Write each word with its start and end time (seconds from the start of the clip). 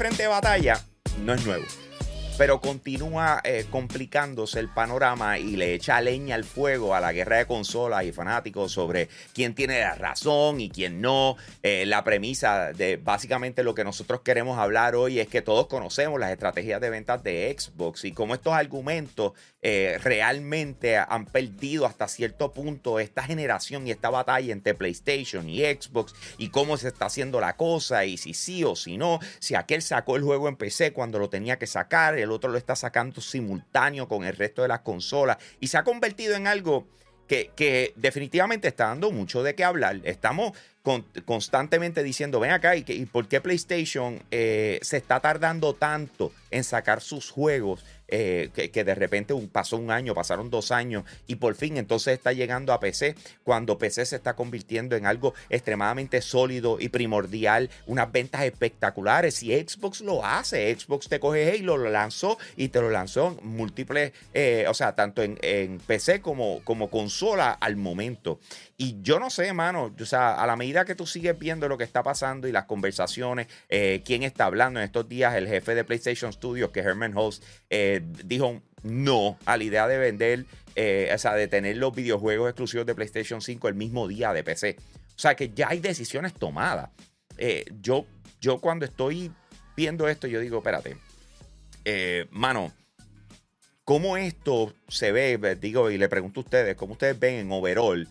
Frente 0.00 0.22
de 0.22 0.28
batalla 0.28 0.82
no 1.26 1.34
es 1.34 1.44
nuevo 1.44 1.66
pero 2.36 2.60
continúa 2.60 3.40
eh, 3.44 3.66
complicándose 3.70 4.60
el 4.60 4.68
panorama 4.68 5.38
y 5.38 5.56
le 5.56 5.74
echa 5.74 6.00
leña 6.00 6.34
al 6.34 6.44
fuego 6.44 6.94
a 6.94 7.00
la 7.00 7.12
guerra 7.12 7.38
de 7.38 7.46
consolas 7.46 8.04
y 8.04 8.12
fanáticos 8.12 8.72
sobre 8.72 9.08
quién 9.34 9.54
tiene 9.54 9.80
la 9.80 9.94
razón 9.94 10.60
y 10.60 10.70
quién 10.70 11.00
no. 11.00 11.36
Eh, 11.62 11.84
la 11.86 12.02
premisa 12.04 12.72
de 12.72 12.96
básicamente 12.96 13.62
lo 13.62 13.74
que 13.74 13.84
nosotros 13.84 14.20
queremos 14.20 14.58
hablar 14.58 14.94
hoy 14.94 15.20
es 15.20 15.28
que 15.28 15.42
todos 15.42 15.66
conocemos 15.66 16.18
las 16.18 16.30
estrategias 16.30 16.80
de 16.80 16.90
ventas 16.90 17.22
de 17.22 17.54
Xbox 17.58 18.04
y 18.04 18.12
cómo 18.12 18.34
estos 18.34 18.52
argumentos 18.54 19.32
eh, 19.62 19.98
realmente 20.02 20.96
han 20.96 21.26
perdido 21.26 21.84
hasta 21.84 22.08
cierto 22.08 22.52
punto 22.54 22.98
esta 22.98 23.22
generación 23.22 23.86
y 23.86 23.90
esta 23.90 24.08
batalla 24.08 24.52
entre 24.52 24.74
PlayStation 24.74 25.50
y 25.50 25.60
Xbox 25.60 26.14
y 26.38 26.48
cómo 26.48 26.78
se 26.78 26.88
está 26.88 27.06
haciendo 27.06 27.40
la 27.40 27.56
cosa 27.56 28.06
y 28.06 28.16
si 28.16 28.32
sí 28.32 28.64
o 28.64 28.74
si 28.74 28.96
no, 28.96 29.20
si 29.38 29.54
aquel 29.54 29.82
sacó 29.82 30.16
el 30.16 30.22
juego 30.22 30.48
en 30.48 30.56
PC 30.56 30.94
cuando 30.94 31.18
lo 31.18 31.28
tenía 31.28 31.58
que 31.58 31.66
sacar, 31.66 32.18
el 32.22 32.30
otro 32.30 32.50
lo 32.50 32.58
está 32.58 32.76
sacando 32.76 33.20
simultáneo 33.20 34.08
con 34.08 34.24
el 34.24 34.36
resto 34.36 34.62
de 34.62 34.68
las 34.68 34.80
consolas 34.80 35.38
y 35.60 35.68
se 35.68 35.78
ha 35.78 35.84
convertido 35.84 36.34
en 36.36 36.46
algo 36.46 36.86
que, 37.26 37.92
definitivamente 37.96 38.68
está 38.68 38.86
dando 38.86 39.12
mucho 39.12 39.42
de 39.42 39.54
qué 39.54 39.62
hablar. 39.62 40.00
Estamos 40.02 40.52
constantemente 41.24 42.02
diciendo, 42.02 42.40
ven 42.40 42.52
acá, 42.52 42.76
¿y, 42.76 42.84
y 42.86 43.06
por 43.06 43.28
qué 43.28 43.40
PlayStation 43.40 44.22
eh, 44.30 44.78
se 44.82 44.96
está 44.96 45.20
tardando 45.20 45.74
tanto 45.74 46.32
en 46.50 46.64
sacar 46.64 47.00
sus 47.00 47.30
juegos? 47.30 47.84
Eh, 48.12 48.50
que, 48.52 48.82
de 48.82 48.94
repente 48.96 49.32
pasó 49.52 49.76
un 49.76 49.92
año, 49.92 50.14
pasaron 50.14 50.50
dos 50.50 50.72
años 50.72 51.04
y 51.28 51.36
por 51.36 51.54
fin 51.54 51.76
entonces 51.76 52.14
está 52.14 52.32
llegando 52.32 52.72
a 52.72 52.80
PC 52.80 53.14
cuando 53.44 53.78
PC 53.78 54.04
se 54.04 54.16
está 54.16 54.34
convirtiendo 54.34 54.96
en 54.96 55.06
algo 55.06 55.32
extremadamente 55.48 56.20
sólido 56.20 56.78
y 56.80 56.88
primordial, 56.88 57.70
unas 57.86 58.10
ventas 58.10 58.42
espectaculares 58.42 59.44
y 59.44 59.52
Xbox 59.52 60.00
lo 60.00 60.26
hace, 60.26 60.74
Xbox 60.74 61.08
te 61.08 61.20
coge 61.20 61.56
y 61.56 61.62
lo 61.62 61.78
lanzó 61.78 62.36
y 62.56 62.68
te 62.70 62.80
lo 62.80 62.90
lanzó 62.90 63.38
en 63.40 63.48
múltiples, 63.48 64.12
eh, 64.34 64.64
o 64.68 64.74
sea, 64.74 64.96
tanto 64.96 65.22
en, 65.22 65.38
PC 65.86 66.20
como, 66.20 66.64
como 66.64 66.90
consola 66.90 67.52
al 67.52 67.76
momento. 67.76 68.40
Y 68.82 68.96
yo 69.02 69.20
no 69.20 69.28
sé, 69.28 69.48
hermano, 69.48 69.94
o 70.00 70.04
sea, 70.06 70.42
a 70.42 70.46
la 70.46 70.56
medida 70.56 70.86
que 70.86 70.94
tú 70.94 71.06
sigues 71.06 71.38
viendo 71.38 71.68
lo 71.68 71.76
que 71.76 71.84
está 71.84 72.02
pasando 72.02 72.48
y 72.48 72.52
las 72.52 72.64
conversaciones, 72.64 73.46
eh, 73.68 74.00
quién 74.06 74.22
está 74.22 74.46
hablando 74.46 74.80
en 74.80 74.84
estos 74.84 75.06
días, 75.06 75.34
el 75.34 75.46
jefe 75.46 75.74
de 75.74 75.84
PlayStation 75.84 76.32
Studios, 76.32 76.70
que 76.70 76.80
Herman 76.80 77.12
Host, 77.14 77.44
dijo 78.24 78.62
no 78.82 79.38
a 79.44 79.56
la 79.56 79.64
idea 79.64 79.86
de 79.86 79.98
vender, 79.98 80.46
eh, 80.76 81.10
o 81.14 81.18
sea, 81.18 81.34
de 81.34 81.48
tener 81.48 81.76
los 81.76 81.94
videojuegos 81.94 82.48
exclusivos 82.48 82.86
de 82.86 82.94
PlayStation 82.94 83.40
5 83.40 83.68
el 83.68 83.74
mismo 83.74 84.08
día 84.08 84.32
de 84.32 84.42
PC. 84.42 84.76
O 84.78 85.18
sea, 85.18 85.34
que 85.34 85.50
ya 85.50 85.68
hay 85.68 85.80
decisiones 85.80 86.34
tomadas. 86.34 86.90
Eh, 87.36 87.64
yo, 87.80 88.06
yo 88.40 88.60
cuando 88.60 88.84
estoy 88.84 89.30
viendo 89.76 90.08
esto, 90.08 90.26
yo 90.26 90.40
digo, 90.40 90.58
espérate, 90.58 90.96
eh, 91.84 92.26
mano, 92.30 92.72
¿cómo 93.84 94.16
esto 94.16 94.72
se 94.88 95.12
ve? 95.12 95.56
Digo, 95.60 95.90
y 95.90 95.98
le 95.98 96.08
pregunto 96.08 96.40
a 96.40 96.44
ustedes, 96.44 96.76
¿cómo 96.76 96.92
ustedes 96.92 97.18
ven 97.18 97.34
en 97.34 97.52
overall? 97.52 98.08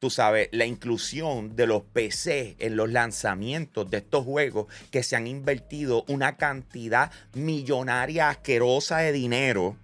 Tú 0.00 0.08
sabes, 0.08 0.48
la 0.50 0.64
inclusión 0.64 1.54
de 1.54 1.66
los 1.66 1.82
PC 1.82 2.56
en 2.58 2.74
los 2.74 2.90
lanzamientos 2.90 3.88
de 3.90 3.98
estos 3.98 4.24
juegos 4.24 4.66
que 4.90 5.02
se 5.02 5.14
han 5.14 5.26
invertido 5.26 6.04
una 6.08 6.36
cantidad 6.38 7.12
millonaria 7.34 8.30
asquerosa 8.30 8.98
de 8.98 9.12
dinero. 9.12 9.76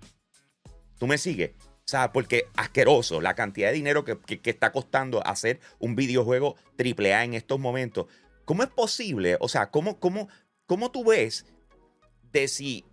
¿Tú 0.98 1.06
me 1.06 1.18
sigues? 1.18 1.50
O 1.60 1.88
sea, 1.88 2.12
porque 2.12 2.46
asqueroso 2.56 3.20
la 3.20 3.34
cantidad 3.34 3.68
de 3.68 3.74
dinero 3.74 4.04
que, 4.04 4.40
está 4.44 4.72
costando 4.72 5.24
hacer 5.24 5.60
un 5.78 5.94
videojuego 5.94 6.56
AAA 6.78 7.24
en 7.24 7.34
estos 7.34 7.60
momentos. 7.60 8.06
¿Cómo 8.46 8.62
es 8.62 8.70
posible? 8.70 9.36
O 9.40 9.48
sea, 9.48 9.70
¿cómo, 9.70 10.00
cómo, 10.00 10.28
cómo 10.64 10.90
tú 10.90 11.04
ves 11.04 11.44
de 12.32 12.48
si 12.48 12.86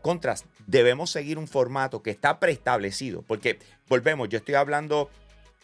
contras 0.00 0.46
debemos 0.66 1.10
seguir 1.10 1.36
un 1.36 1.46
formato 1.46 2.02
que 2.02 2.10
está 2.10 2.40
preestablecido? 2.40 3.20
Porque 3.20 3.58
volvemos, 3.86 4.30
yo 4.30 4.38
estoy 4.38 4.54
hablando 4.54 5.10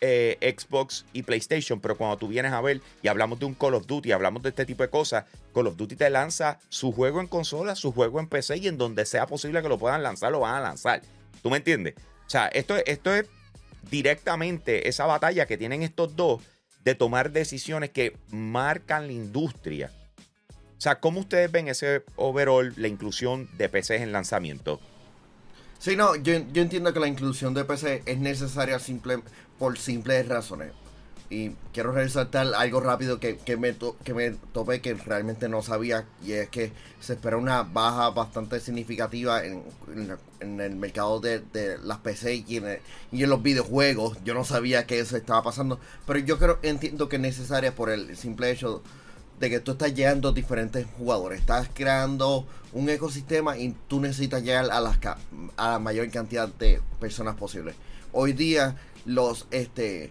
eh, 0.00 0.54
Xbox 0.56 1.06
y 1.12 1.22
PlayStation, 1.22 1.80
pero 1.80 1.96
cuando 1.96 2.18
tú 2.18 2.28
vienes 2.28 2.52
a 2.52 2.60
ver 2.60 2.80
y 3.02 3.08
hablamos 3.08 3.38
de 3.38 3.46
un 3.46 3.54
Call 3.54 3.74
of 3.74 3.86
Duty, 3.86 4.12
hablamos 4.12 4.42
de 4.42 4.50
este 4.50 4.66
tipo 4.66 4.82
de 4.82 4.90
cosas, 4.90 5.24
Call 5.54 5.66
of 5.66 5.76
Duty 5.76 5.96
te 5.96 6.10
lanza 6.10 6.58
su 6.68 6.92
juego 6.92 7.20
en 7.20 7.28
consola, 7.28 7.74
su 7.74 7.92
juego 7.92 8.20
en 8.20 8.28
PC 8.28 8.58
y 8.58 8.68
en 8.68 8.78
donde 8.78 9.06
sea 9.06 9.26
posible 9.26 9.62
que 9.62 9.68
lo 9.68 9.78
puedan 9.78 10.02
lanzar, 10.02 10.32
lo 10.32 10.40
van 10.40 10.56
a 10.56 10.60
lanzar. 10.60 11.02
¿Tú 11.42 11.50
me 11.50 11.56
entiendes? 11.56 11.94
O 12.26 12.30
sea, 12.30 12.48
esto, 12.48 12.76
esto 12.84 13.14
es 13.14 13.26
directamente 13.90 14.88
esa 14.88 15.06
batalla 15.06 15.46
que 15.46 15.56
tienen 15.56 15.82
estos 15.82 16.16
dos 16.16 16.42
de 16.84 16.94
tomar 16.94 17.32
decisiones 17.32 17.90
que 17.90 18.16
marcan 18.30 19.06
la 19.06 19.12
industria. 19.12 19.90
O 20.76 20.80
sea, 20.80 21.00
¿cómo 21.00 21.20
ustedes 21.20 21.50
ven 21.50 21.68
ese 21.68 22.02
overall, 22.16 22.72
la 22.76 22.88
inclusión 22.88 23.48
de 23.56 23.68
PCs 23.68 24.02
en 24.02 24.12
lanzamiento? 24.12 24.80
Sí, 25.78 25.96
no, 25.96 26.16
yo, 26.16 26.34
entiendo 26.34 26.92
que 26.92 27.00
la 27.00 27.06
inclusión 27.06 27.54
de 27.54 27.64
PC 27.64 28.02
es 28.06 28.18
necesaria 28.18 28.78
simple, 28.78 29.20
por 29.58 29.78
simples 29.78 30.26
razones. 30.28 30.72
Y 31.28 31.50
quiero 31.72 31.90
resaltar 31.90 32.54
algo 32.54 32.80
rápido 32.80 33.18
que, 33.18 33.38
me 33.58 33.74
que 34.04 34.14
me 34.14 34.30
topé 34.52 34.80
que 34.80 34.94
realmente 34.94 35.48
no 35.48 35.60
sabía. 35.60 36.06
Y 36.24 36.32
es 36.32 36.48
que 36.48 36.72
se 37.00 37.14
espera 37.14 37.36
una 37.36 37.62
baja 37.64 38.10
bastante 38.10 38.60
significativa 38.60 39.42
en, 39.44 39.64
el 40.40 40.76
mercado 40.76 41.20
de, 41.20 41.42
las 41.82 41.98
PC 41.98 42.44
y 42.46 42.56
en, 42.58 42.78
y 43.10 43.24
en, 43.24 43.30
los 43.30 43.42
videojuegos. 43.42 44.18
Yo 44.24 44.34
no 44.34 44.44
sabía 44.44 44.86
que 44.86 45.00
eso 45.00 45.16
estaba 45.16 45.42
pasando. 45.42 45.80
Pero 46.06 46.20
yo 46.20 46.38
creo, 46.38 46.58
entiendo 46.62 47.08
que 47.08 47.16
es 47.16 47.22
necesaria 47.22 47.74
por 47.74 47.90
el 47.90 48.16
simple 48.16 48.50
hecho 48.50 48.76
de 48.78 48.80
que 49.38 49.60
tú 49.60 49.72
estás 49.72 49.94
llegando 49.94 50.32
diferentes 50.32 50.86
jugadores. 50.98 51.40
Estás 51.40 51.68
creando 51.72 52.46
un 52.72 52.88
ecosistema 52.88 53.56
y 53.56 53.74
tú 53.88 54.00
necesitas 54.00 54.42
llegar 54.42 54.70
a, 54.70 54.80
las, 54.80 54.98
a 55.56 55.70
la 55.72 55.78
mayor 55.78 56.10
cantidad 56.10 56.48
de 56.48 56.80
personas 57.00 57.36
posible. 57.36 57.74
Hoy 58.12 58.32
día 58.32 58.76
los 59.04 59.46
este 59.50 60.10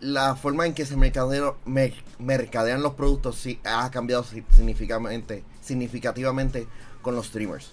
la 0.00 0.36
forma 0.36 0.64
en 0.66 0.74
que 0.74 0.86
se 0.86 0.96
mercadean 0.96 2.82
los 2.82 2.94
productos 2.94 3.36
sí 3.36 3.58
ha 3.64 3.90
cambiado 3.90 4.22
significativamente, 4.22 5.42
significativamente 5.60 6.68
con 7.02 7.16
los 7.16 7.26
streamers. 7.26 7.72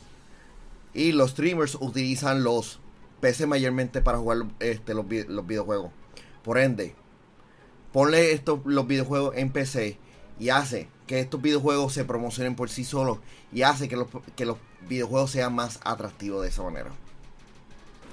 Y 0.94 1.12
los 1.12 1.32
streamers 1.32 1.76
utilizan 1.76 2.44
los 2.44 2.80
PC 3.20 3.46
mayormente 3.48 4.02
para 4.02 4.18
jugar 4.18 4.40
este, 4.60 4.94
los, 4.94 5.06
los 5.28 5.46
videojuegos. 5.46 5.92
Por 6.44 6.58
ende, 6.58 6.96
ponle 7.92 8.32
estos, 8.32 8.60
los 8.66 8.88
videojuegos 8.88 9.36
en 9.36 9.52
PC 9.52 10.00
y 10.40 10.50
hace 10.50 10.88
que 11.08 11.20
estos 11.20 11.42
videojuegos 11.42 11.94
se 11.94 12.06
promocionen 12.06 12.56
por 12.56 12.70
sí 12.70 12.84
solos 12.84 13.20
y 13.54 13.62
hace 13.62 13.88
que 13.88 13.96
los, 13.96 14.08
que 14.36 14.46
los 14.46 14.58
videojuegos 14.88 15.32
sean 15.32 15.54
más 15.54 15.80
atractivos 15.84 16.44
de 16.44 16.50
esa 16.50 16.64
manera. 16.64 16.92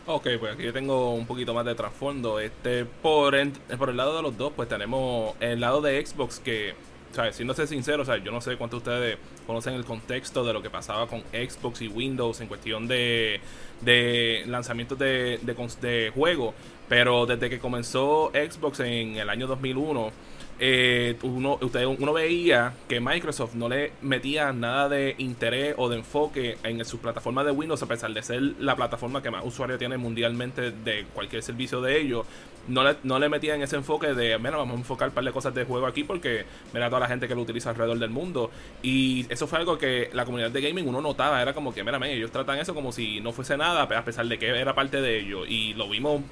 Ok, 0.06 0.28
pues 0.40 0.54
aquí 0.54 0.64
yo 0.64 0.72
tengo 0.72 1.14
un 1.14 1.26
poquito 1.26 1.54
más 1.54 1.64
de 1.64 1.74
trasfondo. 1.74 2.40
Este, 2.40 2.84
por, 2.84 3.34
por 3.78 3.90
el 3.90 3.96
lado 3.96 4.16
de 4.16 4.22
los 4.22 4.36
dos, 4.36 4.52
pues 4.54 4.68
tenemos 4.68 5.34
el 5.40 5.60
lado 5.60 5.80
de 5.80 6.04
Xbox 6.04 6.40
que, 6.40 6.74
¿sabes? 7.12 7.36
Siendo 7.36 7.54
sincero, 7.54 8.02
o 8.02 8.04
sea, 8.04 8.16
yo 8.16 8.32
no 8.32 8.40
sé 8.40 8.56
cuántos 8.56 8.78
ustedes 8.78 9.18
conocen 9.46 9.74
el 9.74 9.84
contexto 9.84 10.44
de 10.44 10.52
lo 10.52 10.60
que 10.60 10.70
pasaba 10.70 11.06
con 11.06 11.20
Xbox 11.32 11.82
y 11.82 11.88
Windows 11.88 12.40
en 12.40 12.48
cuestión 12.48 12.88
de, 12.88 13.40
de 13.82 14.42
lanzamientos 14.46 14.98
de, 14.98 15.38
de, 15.42 15.54
de 15.80 16.52
pero 16.88 17.26
desde 17.26 17.48
que 17.48 17.60
comenzó 17.60 18.32
Xbox 18.34 18.80
en 18.80 19.16
el 19.16 19.30
año 19.30 19.46
2001 19.46 20.10
eh, 20.58 21.16
uno, 21.22 21.58
usted, 21.60 21.84
uno 21.84 22.12
veía 22.12 22.74
que 22.88 23.00
Microsoft 23.00 23.54
no 23.54 23.68
le 23.68 23.92
metía 24.00 24.52
nada 24.52 24.88
de 24.88 25.14
interés 25.18 25.74
o 25.76 25.88
de 25.88 25.96
enfoque 25.96 26.58
en 26.62 26.84
su 26.84 26.98
plataforma 26.98 27.42
de 27.42 27.50
Windows, 27.50 27.82
a 27.82 27.86
pesar 27.86 28.12
de 28.12 28.22
ser 28.22 28.40
la 28.60 28.76
plataforma 28.76 29.22
que 29.22 29.30
más 29.30 29.44
usuarios 29.44 29.78
tiene 29.78 29.96
mundialmente 29.96 30.70
de 30.70 31.06
cualquier 31.14 31.42
servicio 31.42 31.80
de 31.80 32.00
ellos. 32.00 32.26
No 32.68 32.84
le, 32.84 32.94
no 33.02 33.18
le 33.18 33.28
metían 33.28 33.60
ese 33.60 33.74
enfoque 33.74 34.14
de, 34.14 34.38
mira, 34.38 34.56
vamos 34.56 34.76
a 34.76 34.78
enfocar 34.78 35.08
un 35.08 35.14
par 35.14 35.24
de 35.24 35.32
cosas 35.32 35.52
de 35.52 35.64
juego 35.64 35.84
aquí 35.84 36.04
porque 36.04 36.44
mira 36.72 36.86
toda 36.88 37.00
la 37.00 37.08
gente 37.08 37.26
que 37.26 37.34
lo 37.34 37.42
utiliza 37.42 37.70
alrededor 37.70 37.98
del 37.98 38.10
mundo. 38.10 38.52
Y 38.82 39.26
eso 39.30 39.48
fue 39.48 39.58
algo 39.58 39.78
que 39.78 40.10
la 40.12 40.24
comunidad 40.24 40.52
de 40.52 40.60
gaming 40.60 40.86
uno 40.86 41.00
notaba, 41.00 41.42
era 41.42 41.54
como 41.54 41.74
que, 41.74 41.82
mira, 41.82 41.98
ellos 42.06 42.30
tratan 42.30 42.58
eso 42.58 42.72
como 42.72 42.92
si 42.92 43.20
no 43.20 43.32
fuese 43.32 43.56
nada, 43.56 43.82
a 43.82 44.04
pesar 44.04 44.26
de 44.26 44.38
que 44.38 44.46
era 44.46 44.74
parte 44.74 45.00
de 45.00 45.18
ello. 45.18 45.44
Y 45.44 45.74
lo 45.74 45.88
vimos, 45.88 46.22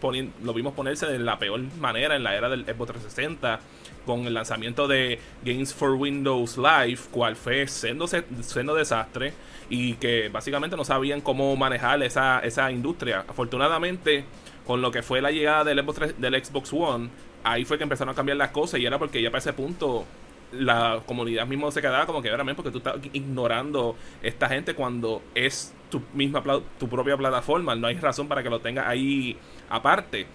lo 0.45 0.55
vimos 0.55 0.73
ponerse 0.75 1.07
de 1.07 1.19
la 1.19 1.39
peor 1.41 1.61
manera 1.81 2.15
en 2.15 2.23
la 2.23 2.37
era 2.37 2.49
del 2.49 2.65
Xbox 2.65 2.93
360 2.93 3.61
con 4.11 4.27
el 4.27 4.35
lanzamiento 4.35 4.89
de 4.89 5.21
Games 5.45 5.73
for 5.73 5.93
Windows 5.93 6.59
Live, 6.59 6.99
cual 7.13 7.37
fue 7.37 7.69
siendo, 7.69 8.09
siendo 8.09 8.75
desastre 8.75 9.33
y 9.69 9.95
que 9.95 10.29
básicamente 10.29 10.77
no 10.77 10.85
sabían 10.85 11.21
cómo 11.21 11.55
manejar 11.55 12.03
esa, 12.03 12.41
esa 12.41 12.73
industria. 12.73 13.25
Afortunadamente, 13.29 14.25
con 14.67 14.83
lo 14.83 14.91
que 14.91 15.03
fue 15.03 15.23
la 15.23 15.31
llegada 15.31 15.63
del 15.63 16.45
Xbox, 16.45 16.73
One, 16.73 17.09
ahí 17.45 17.65
fue 17.65 17.79
que 17.79 17.85
empezaron 17.85 18.13
a 18.13 18.17
cambiar 18.17 18.37
las 18.37 18.51
cosas 18.51 18.81
y 18.81 18.87
era 18.87 18.99
porque 18.99 19.23
ya 19.23 19.31
para 19.31 19.39
ese 19.39 19.53
punto 19.53 20.05
la 20.53 21.01
comunidad 21.07 21.47
mismo 21.47 21.71
se 21.71 21.81
quedaba 21.81 22.07
como 22.07 22.21
que 22.21 22.31
ahora 22.31 22.45
porque 22.57 22.73
tú 22.73 22.79
estás 22.79 22.97
ignorando 23.13 23.95
esta 24.21 24.49
gente 24.49 24.75
cuando 24.75 25.23
es 25.37 25.73
tu 25.89 26.03
misma 26.13 26.43
tu 26.77 26.89
propia 26.89 27.17
plataforma 27.17 27.77
no 27.77 27.87
hay 27.87 27.95
razón 27.95 28.27
para 28.27 28.43
que 28.43 28.51
lo 28.51 28.59
tengas 28.59 28.89
ahí 28.89 29.39
aparte 29.69 30.27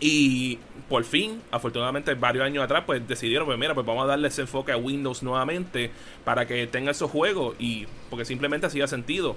Y 0.00 0.58
por 0.88 1.04
fin, 1.04 1.42
afortunadamente 1.50 2.14
varios 2.14 2.44
años 2.44 2.64
atrás, 2.64 2.84
pues 2.86 3.06
decidieron, 3.06 3.46
pues 3.46 3.58
mira, 3.58 3.74
pues 3.74 3.86
vamos 3.86 4.04
a 4.04 4.06
darle 4.06 4.28
ese 4.28 4.42
enfoque 4.42 4.72
a 4.72 4.76
Windows 4.76 5.22
nuevamente 5.22 5.90
para 6.24 6.46
que 6.46 6.66
tenga 6.66 6.90
esos 6.90 7.10
juegos 7.10 7.54
y 7.58 7.86
porque 8.08 8.24
simplemente 8.24 8.66
hacía 8.66 8.86
sentido. 8.86 9.36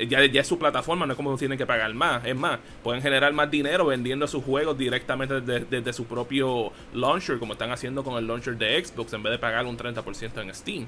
Ya, 0.00 0.24
ya 0.24 0.40
es 0.40 0.46
su 0.46 0.58
plataforma, 0.58 1.06
no 1.06 1.12
es 1.12 1.16
como 1.16 1.36
tienen 1.36 1.58
que 1.58 1.66
pagar 1.66 1.92
más. 1.92 2.24
Es 2.24 2.36
más, 2.36 2.60
pueden 2.82 3.02
generar 3.02 3.32
más 3.32 3.50
dinero 3.50 3.86
vendiendo 3.86 4.26
sus 4.28 4.44
juegos 4.44 4.78
directamente 4.78 5.40
desde, 5.40 5.66
desde 5.66 5.92
su 5.92 6.04
propio 6.04 6.72
launcher, 6.94 7.38
como 7.38 7.52
están 7.54 7.72
haciendo 7.72 8.04
con 8.04 8.16
el 8.16 8.26
launcher 8.26 8.56
de 8.56 8.82
Xbox, 8.82 9.12
en 9.12 9.24
vez 9.24 9.32
de 9.32 9.38
pagar 9.38 9.66
un 9.66 9.76
30% 9.76 10.40
en 10.40 10.54
Steam. 10.54 10.86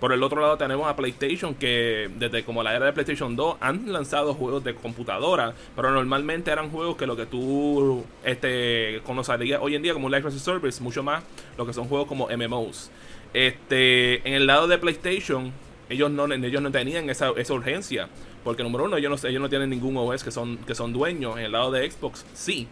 Por 0.00 0.14
el 0.14 0.22
otro 0.22 0.40
lado 0.40 0.56
tenemos 0.56 0.88
a 0.88 0.96
PlayStation 0.96 1.54
que 1.54 2.10
desde 2.16 2.42
como 2.42 2.62
la 2.62 2.74
era 2.74 2.86
de 2.86 2.92
PlayStation 2.94 3.36
2 3.36 3.58
han 3.60 3.92
lanzado 3.92 4.32
juegos 4.32 4.64
de 4.64 4.74
computadora, 4.74 5.52
pero 5.76 5.90
normalmente 5.90 6.50
eran 6.50 6.70
juegos 6.70 6.96
que 6.96 7.06
lo 7.06 7.16
que 7.16 7.26
tú 7.26 8.02
este, 8.24 9.02
conocerías 9.04 9.60
hoy 9.62 9.74
en 9.74 9.82
día 9.82 9.92
como 9.92 10.08
Life 10.08 10.26
as 10.26 10.34
a 10.34 10.38
Service, 10.38 10.82
mucho 10.82 11.02
más 11.02 11.22
lo 11.58 11.66
que 11.66 11.74
son 11.74 11.86
juegos 11.86 12.08
como 12.08 12.28
MMOs. 12.28 12.90
Este, 13.34 14.26
en 14.26 14.34
el 14.34 14.46
lado 14.46 14.66
de 14.68 14.78
PlayStation, 14.78 15.52
ellos 15.90 16.10
no, 16.10 16.32
ellos 16.32 16.62
no 16.62 16.70
tenían 16.70 17.10
esa, 17.10 17.32
esa 17.36 17.52
urgencia. 17.52 18.08
Porque 18.42 18.62
número 18.62 18.84
uno, 18.84 18.96
ellos 18.96 19.22
no, 19.22 19.28
ellos 19.28 19.42
no 19.42 19.50
tienen 19.50 19.68
ningún 19.68 19.96
OS 19.98 20.24
que 20.24 20.30
son, 20.30 20.56
que 20.58 20.74
son 20.74 20.92
dueños. 20.94 21.36
En 21.36 21.44
el 21.44 21.52
lado 21.52 21.70
de 21.70 21.88
Xbox, 21.90 22.24
sí. 22.32 22.66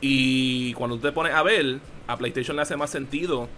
Y 0.00 0.74
cuando 0.74 0.96
tú 0.96 1.02
te 1.02 1.12
pones 1.12 1.32
a 1.34 1.42
ver, 1.42 1.78
a 2.06 2.16
PlayStation 2.16 2.56
le 2.56 2.62
hace 2.62 2.76
más 2.76 2.90
sentido 2.90 3.48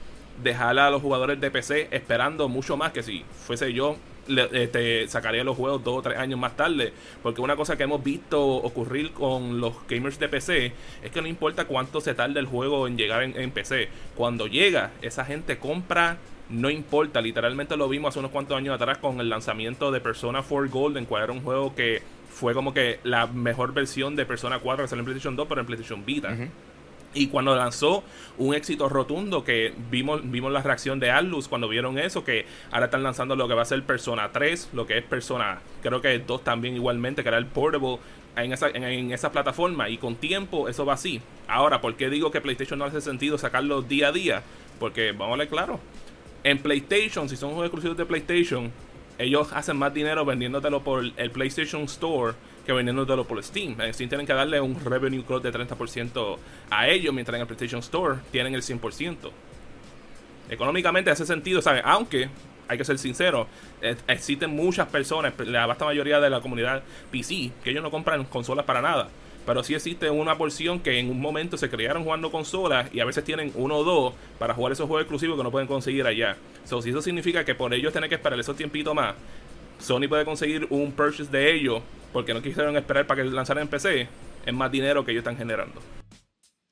dejar 0.43 0.79
a 0.79 0.91
los 0.91 1.03
jugadores 1.03 1.41
de 1.41 1.51
PC 1.51 1.89
esperando 1.91 2.49
mucho 2.49 2.77
más 2.77 2.93
que 2.93 3.03
si 3.03 3.25
fuese 3.47 3.73
yo 3.73 3.97
le, 4.29 4.49
este, 4.65 5.07
sacaría 5.09 5.45
los 5.45 5.57
juegos 5.57 5.85
dos 5.85 5.99
o 5.99 6.03
tres 6.03 6.19
años 6.19 6.39
más 6.39 6.57
tarde. 6.57 6.93
Porque 7.23 7.41
una 7.41 7.57
cosa 7.57 7.77
que 7.77 7.85
hemos 7.85 8.03
visto 8.03 8.45
ocurrir 8.45 9.13
con 9.13 9.61
los 9.61 9.75
gamers 9.89 10.19
de 10.19 10.29
PC 10.29 10.73
es 11.03 11.11
que 11.11 11.23
no 11.23 11.29
importa 11.29 11.65
cuánto 11.67 12.01
se 12.01 12.15
tarde 12.15 12.41
el 12.41 12.47
juego 12.47 12.87
en 12.87 12.97
llegar 12.97 13.23
en, 13.23 13.39
en 13.39 13.51
PC. 13.51 13.89
Cuando 14.15 14.47
llega, 14.47 14.91
esa 15.03 15.25
gente 15.25 15.59
compra 15.59 16.19
no 16.49 16.71
importa, 16.71 17.21
literalmente 17.21 17.77
lo 17.77 17.89
vimos 17.89 18.11
hace 18.11 18.21
unos 18.21 18.31
cuantos 18.31 18.57
años 18.57 18.75
atrás 18.75 18.99
con 18.99 19.21
el 19.21 19.29
lanzamiento 19.29 19.91
de 19.91 20.01
Persona 20.01 20.43
4 20.49 20.71
Golden, 20.71 21.05
cual 21.05 21.25
era 21.25 21.33
un 21.33 21.41
juego 21.41 21.75
que 21.75 22.03
fue 22.31 22.55
como 22.55 22.73
que 22.73 23.01
la 23.03 23.27
mejor 23.27 23.73
versión 23.73 24.15
de 24.15 24.27
Persona 24.27 24.61
4 24.61 24.85
que 24.85 24.89
salió 24.89 25.01
en 25.01 25.07
PlayStation 25.07 25.37
2, 25.37 25.49
pero 25.49 25.61
en 25.63 25.67
PlayStation 25.67 26.05
Vita. 26.05 26.37
Y 27.17 27.29
cuando 27.29 27.57
lanzó 27.57 28.05
un 28.37 28.55
éxito 28.55 28.91
rotundo, 28.91 29.43
que 29.43 29.73
vimos, 29.91 30.21
vimos 30.31 30.53
la 30.53 30.63
reacción 30.63 31.01
de 31.01 31.11
Atlus 31.11 31.49
cuando 31.49 31.67
vieron 31.67 31.99
eso, 31.99 32.25
que 32.25 32.45
ahora 32.71 32.87
están 32.87 33.03
lanzando 33.03 33.35
lo 33.37 33.49
que 33.49 33.55
va 33.55 33.63
a 33.63 33.65
ser 33.65 33.83
Persona 33.85 34.31
3, 34.33 34.71
lo 34.75 34.87
que 34.87 34.99
es 34.99 35.05
Persona, 35.05 35.61
creo 35.83 36.03
que 36.03 36.19
2 36.19 36.45
también 36.45 36.77
igualmente, 36.77 37.23
que 37.23 37.29
era 37.31 37.39
el 37.39 37.47
Portable 37.47 37.99
en 38.37 38.53
esa, 38.53 38.69
en, 38.69 39.13
esa 39.13 39.33
plataforma. 39.33 39.89
Y 39.89 39.97
con 39.97 40.17
tiempo 40.17 40.69
eso 40.69 40.85
va 40.85 40.93
así. 40.93 41.23
Ahora, 41.49 41.81
¿por 41.81 41.97
qué 41.97 42.11
digo 42.11 42.31
que 42.31 42.43
PlayStation 42.43 42.79
no 42.79 42.85
hace 42.85 43.01
sentido 43.01 43.39
sacarlo 43.39 43.81
día 43.81 44.09
a 44.09 44.13
día? 44.13 44.43
Porque, 44.79 45.13
vamos 45.13 45.37
a 45.37 45.39
ver 45.39 45.49
claro, 45.49 45.81
en 46.45 46.59
PlayStation, 46.59 47.31
si 47.31 47.37
son 47.37 47.51
juegos 47.51 47.67
exclusivos 47.67 47.97
de 47.97 48.05
PlayStation, 48.05 48.71
ellos 49.19 49.53
hacen 49.55 49.79
más 49.79 49.95
dinero 49.95 50.27
vendiéndotelo 50.27 50.83
por 50.83 51.03
el 51.17 51.31
PlayStation 51.31 51.83
Store 51.85 52.35
que 52.67 52.73
vendiéndotelo 52.73 53.25
por 53.25 53.43
Steam. 53.43 53.81
En 53.81 53.95
Steam 53.95 54.09
tienen 54.09 54.27
que 54.27 54.35
darle 54.35 54.61
un 54.61 54.79
revenue 54.85 55.23
growth 55.27 55.45
de 55.45 55.53
30% 55.53 56.37
a 56.69 56.89
ellos, 56.89 57.15
mientras 57.15 57.37
en 57.37 57.41
el 57.43 57.47
PlayStation 57.47 57.81
Store 57.81 58.19
tienen 58.33 58.55
el 58.55 58.63
100%. 58.63 59.31
Económicamente 60.51 61.11
hace 61.11 61.25
sentido, 61.25 61.63
¿sabes? 61.63 61.83
Aunque, 61.85 62.29
hay 62.69 62.77
que 62.77 62.85
ser 62.85 62.99
sincero, 62.99 63.47
existen 64.09 64.51
muchas 64.51 64.89
personas, 64.89 65.33
la 65.39 65.67
vasta 65.67 65.85
mayoría 65.85 66.21
de 66.21 66.29
la 66.29 66.41
comunidad 66.41 66.83
PC, 67.11 67.53
que 67.63 67.71
ellos 67.71 67.83
no 67.83 67.91
compran 67.91 68.25
consolas 68.25 68.65
para 68.65 68.83
nada. 68.83 69.09
Pero 69.47 69.63
sí 69.63 69.77
existe 69.77 70.11
una 70.11 70.37
porción 70.37 70.81
que 70.81 70.99
en 70.99 71.09
un 71.09 71.21
momento 71.21 71.57
se 71.57 71.71
crearon 71.71 72.03
jugando 72.03 72.33
consolas 72.33 72.93
y 72.93 72.99
a 72.99 73.05
veces 73.05 73.23
tienen 73.23 73.53
uno 73.55 73.77
o 73.77 73.85
dos 73.85 74.15
para 74.41 74.55
jugar 74.55 74.73
esos 74.73 74.89
juegos 74.89 75.03
exclusivos 75.03 75.37
que 75.37 75.45
no 75.45 75.53
pueden 75.53 75.69
conseguir 75.69 76.05
allá. 76.05 76.37
So, 76.65 76.83
si 76.83 76.91
eso 76.91 77.01
significa 77.01 77.45
que 77.45 77.55
por 77.55 77.73
ellos 77.73 77.93
tienen 77.93 78.09
que 78.09 78.17
esperar 78.17 78.41
esos 78.41 78.57
tiempitos 78.57 78.93
más, 78.93 79.15
Sony 79.79 80.09
puede 80.09 80.25
conseguir 80.25 80.67
un 80.71 80.93
purchase 80.93 81.31
de 81.31 81.55
ellos 81.55 81.83
porque 82.13 82.33
no 82.33 82.43
quisieron 82.43 82.77
esperar 82.77 83.07
para 83.07 83.23
que 83.23 83.29
lanzaran 83.29 83.63
en 83.63 83.69
PC, 83.69 84.09
es 84.47 84.55
más 84.55 84.71
dinero 84.71 85.05
que 85.05 85.13
ellos 85.13 85.21
están 85.21 85.37
generando. 85.37 85.81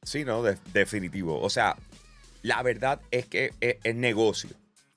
Sí, 0.03 0.25
no, 0.25 0.43
definitivo. 0.43 1.41
O 1.41 1.51
sea, 1.51 1.77
la 2.43 2.62
verdad 2.62 3.01
es 3.11 3.27
que 3.27 3.53
es, 3.61 3.95
negocio. 3.95 4.51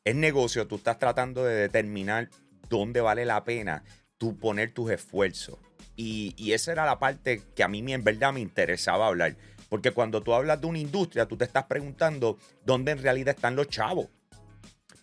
Es 0.04 0.15
negocio, 0.15 0.68
tú 0.68 0.75
estás 0.75 1.00
tratando 1.00 1.44
de 1.44 1.56
determinar 1.56 2.30
dónde 2.69 3.01
vale 3.01 3.25
la 3.25 3.44
pena 3.44 3.83
tú 4.18 4.38
poner 4.38 4.74
tus 4.74 4.92
esfuerzos. 4.92 5.57
Y, 5.95 6.33
y, 6.38 6.54
esa 6.54 6.71
era 6.71 6.86
la 6.86 7.00
parte 7.00 7.42
que 7.56 7.63
a 7.63 7.68
mí 7.68 7.80
en 7.92 8.04
verdad 8.04 8.33
me 8.33 8.39
interesaba 8.39 9.07
hablar. 9.07 9.36
Porque 9.69 9.92
cuando 9.92 10.21
tú 10.21 10.33
hablas 10.33 10.62
de 10.62 10.68
una 10.68 10.80
industria, 10.80 11.25
tú 11.25 11.38
te 11.38 11.45
estás 11.45 11.65
preguntando 11.65 12.38
dónde 12.65 12.92
en 12.92 13.01
realidad 13.01 13.36
están 13.36 13.56
los 13.56 13.68
chavos. 13.68 14.07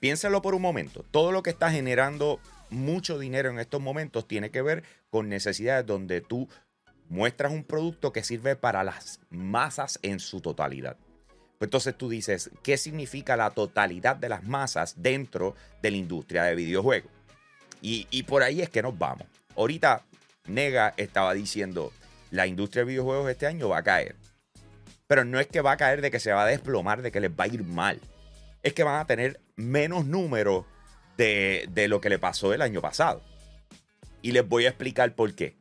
Piénsalo 0.01 0.43
por 0.43 0.55
un 0.55 0.63
momento. 0.63 1.05
Todo 1.11 1.33
lo 1.33 1.43
que 1.43 1.51
está 1.51 1.71
generando 1.71 2.41
mucho 2.75 3.19
dinero 3.19 3.51
en 3.51 3.59
estos 3.59 3.81
momentos 3.81 4.27
tiene 4.29 4.51
que 4.51 4.63
ver 4.63 4.85
con 5.11 5.29
necesidades 5.29 5.87
donde 5.87 6.21
tú 6.21 6.49
muestras 7.09 7.53
un 7.53 7.65
producto 7.65 8.13
que 8.13 8.25
sirve 8.25 8.57
para 8.57 8.85
las 8.85 9.21
masas 9.31 9.99
en 10.03 10.21
su 10.21 10.41
totalidad. 10.41 10.97
Pues 11.59 11.69
entonces 11.69 11.97
tú 11.97 12.09
dices, 12.09 12.51
¿qué 12.63 12.77
significa 12.77 13.37
la 13.37 13.51
totalidad 13.51 14.17
de 14.17 14.29
las 14.29 14.45
masas 14.45 14.95
dentro 14.97 15.55
de 15.83 15.91
la 15.91 15.97
industria 15.97 16.45
de 16.45 16.55
videojuegos? 16.55 17.11
Y, 17.81 18.07
y 18.11 18.25
por 18.25 18.43
ahí 18.43 18.61
es 18.61 18.71
que 18.71 18.83
nos 18.83 18.99
vamos. 18.99 19.27
Ahorita 19.57 20.03
Nega 20.47 20.95
estaba 20.97 21.33
diciendo, 21.35 21.93
la 22.31 22.47
industria 22.47 22.83
de 22.85 22.91
videojuegos 22.91 23.31
este 23.31 23.47
año 23.47 23.69
va 23.69 23.79
a 23.79 23.85
caer. 23.85 24.17
Pero 25.07 25.25
no 25.25 25.39
es 25.39 25.47
que 25.47 25.61
va 25.61 25.73
a 25.73 25.77
caer 25.77 26.01
de 26.01 26.11
que 26.11 26.19
se 26.19 26.33
va 26.33 26.43
a 26.43 26.47
desplomar, 26.47 27.03
de 27.03 27.13
que 27.13 27.21
les 27.21 27.31
va 27.31 27.45
a 27.45 27.49
ir 27.49 27.63
mal. 27.63 28.01
Es 28.63 28.73
que 28.73 28.83
van 28.83 29.01
a 29.01 29.07
tener 29.07 29.41
menos 29.57 30.07
números 30.07 30.65
de, 31.17 31.67
de 31.71 31.89
lo 31.89 32.01
que 32.01 32.11
le 32.11 32.19
pasó 32.19 32.53
el 32.53 32.63
año 32.63 32.81
pasado. 32.81 33.23
Y 34.23 34.33
les 34.33 34.47
voy 34.49 34.67
a 34.67 34.71
explicar 34.71 35.15
por 35.15 35.35
qué. 35.35 35.57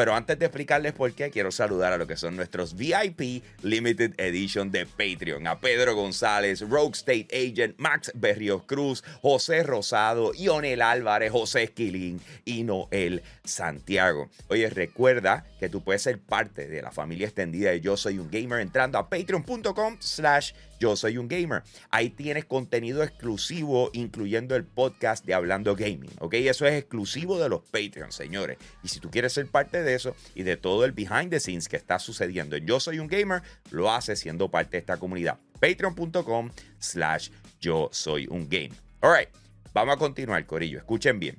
Pero 0.00 0.14
antes 0.14 0.38
de 0.38 0.46
explicarles 0.46 0.94
por 0.94 1.12
qué, 1.12 1.30
quiero 1.30 1.50
saludar 1.50 1.92
a 1.92 1.98
lo 1.98 2.06
que 2.06 2.16
son 2.16 2.34
nuestros 2.34 2.74
VIP 2.74 3.44
Limited 3.62 4.14
Edition 4.16 4.70
de 4.70 4.86
Patreon. 4.86 5.46
A 5.46 5.60
Pedro 5.60 5.94
González, 5.94 6.60
Rogue 6.60 6.94
State 6.94 7.28
Agent, 7.32 7.74
Max 7.76 8.10
Berrios 8.14 8.62
Cruz, 8.62 9.04
José 9.20 9.62
Rosado, 9.62 10.32
Ionel 10.32 10.80
Álvarez, 10.80 11.30
José 11.30 11.64
Esquilín 11.64 12.18
y 12.46 12.62
Noel 12.62 13.22
Santiago. 13.44 14.30
Oye, 14.48 14.70
recuerda 14.70 15.44
que 15.58 15.68
tú 15.68 15.82
puedes 15.82 16.00
ser 16.00 16.18
parte 16.18 16.66
de 16.66 16.80
la 16.80 16.92
familia 16.92 17.26
extendida 17.26 17.70
de 17.70 17.82
Yo 17.82 17.98
Soy 17.98 18.18
Un 18.18 18.30
Gamer 18.30 18.60
entrando 18.60 18.96
a 18.96 19.10
patreon.com 19.10 19.98
slash 20.00 20.52
yo 20.80 20.96
soy 20.96 21.18
un 21.18 21.28
gamer. 21.28 21.62
Ahí 21.90 22.08
tienes 22.10 22.46
contenido 22.46 23.04
exclusivo, 23.04 23.90
incluyendo 23.92 24.56
el 24.56 24.64
podcast 24.64 25.24
de 25.26 25.34
Hablando 25.34 25.76
Gaming. 25.76 26.10
¿Ok? 26.18 26.34
Eso 26.34 26.66
es 26.66 26.74
exclusivo 26.74 27.38
de 27.38 27.50
los 27.50 27.60
Patreons, 27.60 28.14
señores. 28.14 28.56
Y 28.82 28.88
si 28.88 28.98
tú 28.98 29.10
quieres 29.10 29.34
ser 29.34 29.46
parte 29.46 29.82
de 29.82 29.94
eso 29.94 30.16
y 30.34 30.42
de 30.42 30.56
todo 30.56 30.86
el 30.86 30.92
behind 30.92 31.30
the 31.30 31.38
scenes 31.38 31.68
que 31.68 31.76
está 31.76 31.98
sucediendo 31.98 32.56
en 32.56 32.66
Yo 32.66 32.80
Soy 32.80 32.98
un 32.98 33.08
Gamer, 33.08 33.42
lo 33.70 33.92
haces 33.92 34.18
siendo 34.18 34.50
parte 34.50 34.72
de 34.72 34.78
esta 34.78 34.96
comunidad. 34.96 35.38
Patreon.com 35.60 36.50
slash 36.78 37.28
yo 37.60 37.90
soy 37.92 38.26
un 38.26 38.48
gamer. 38.48 38.78
Alright, 39.02 39.28
vamos 39.74 39.96
a 39.96 39.98
continuar, 39.98 40.46
Corillo. 40.46 40.78
Escuchen 40.78 41.20
bien. 41.20 41.38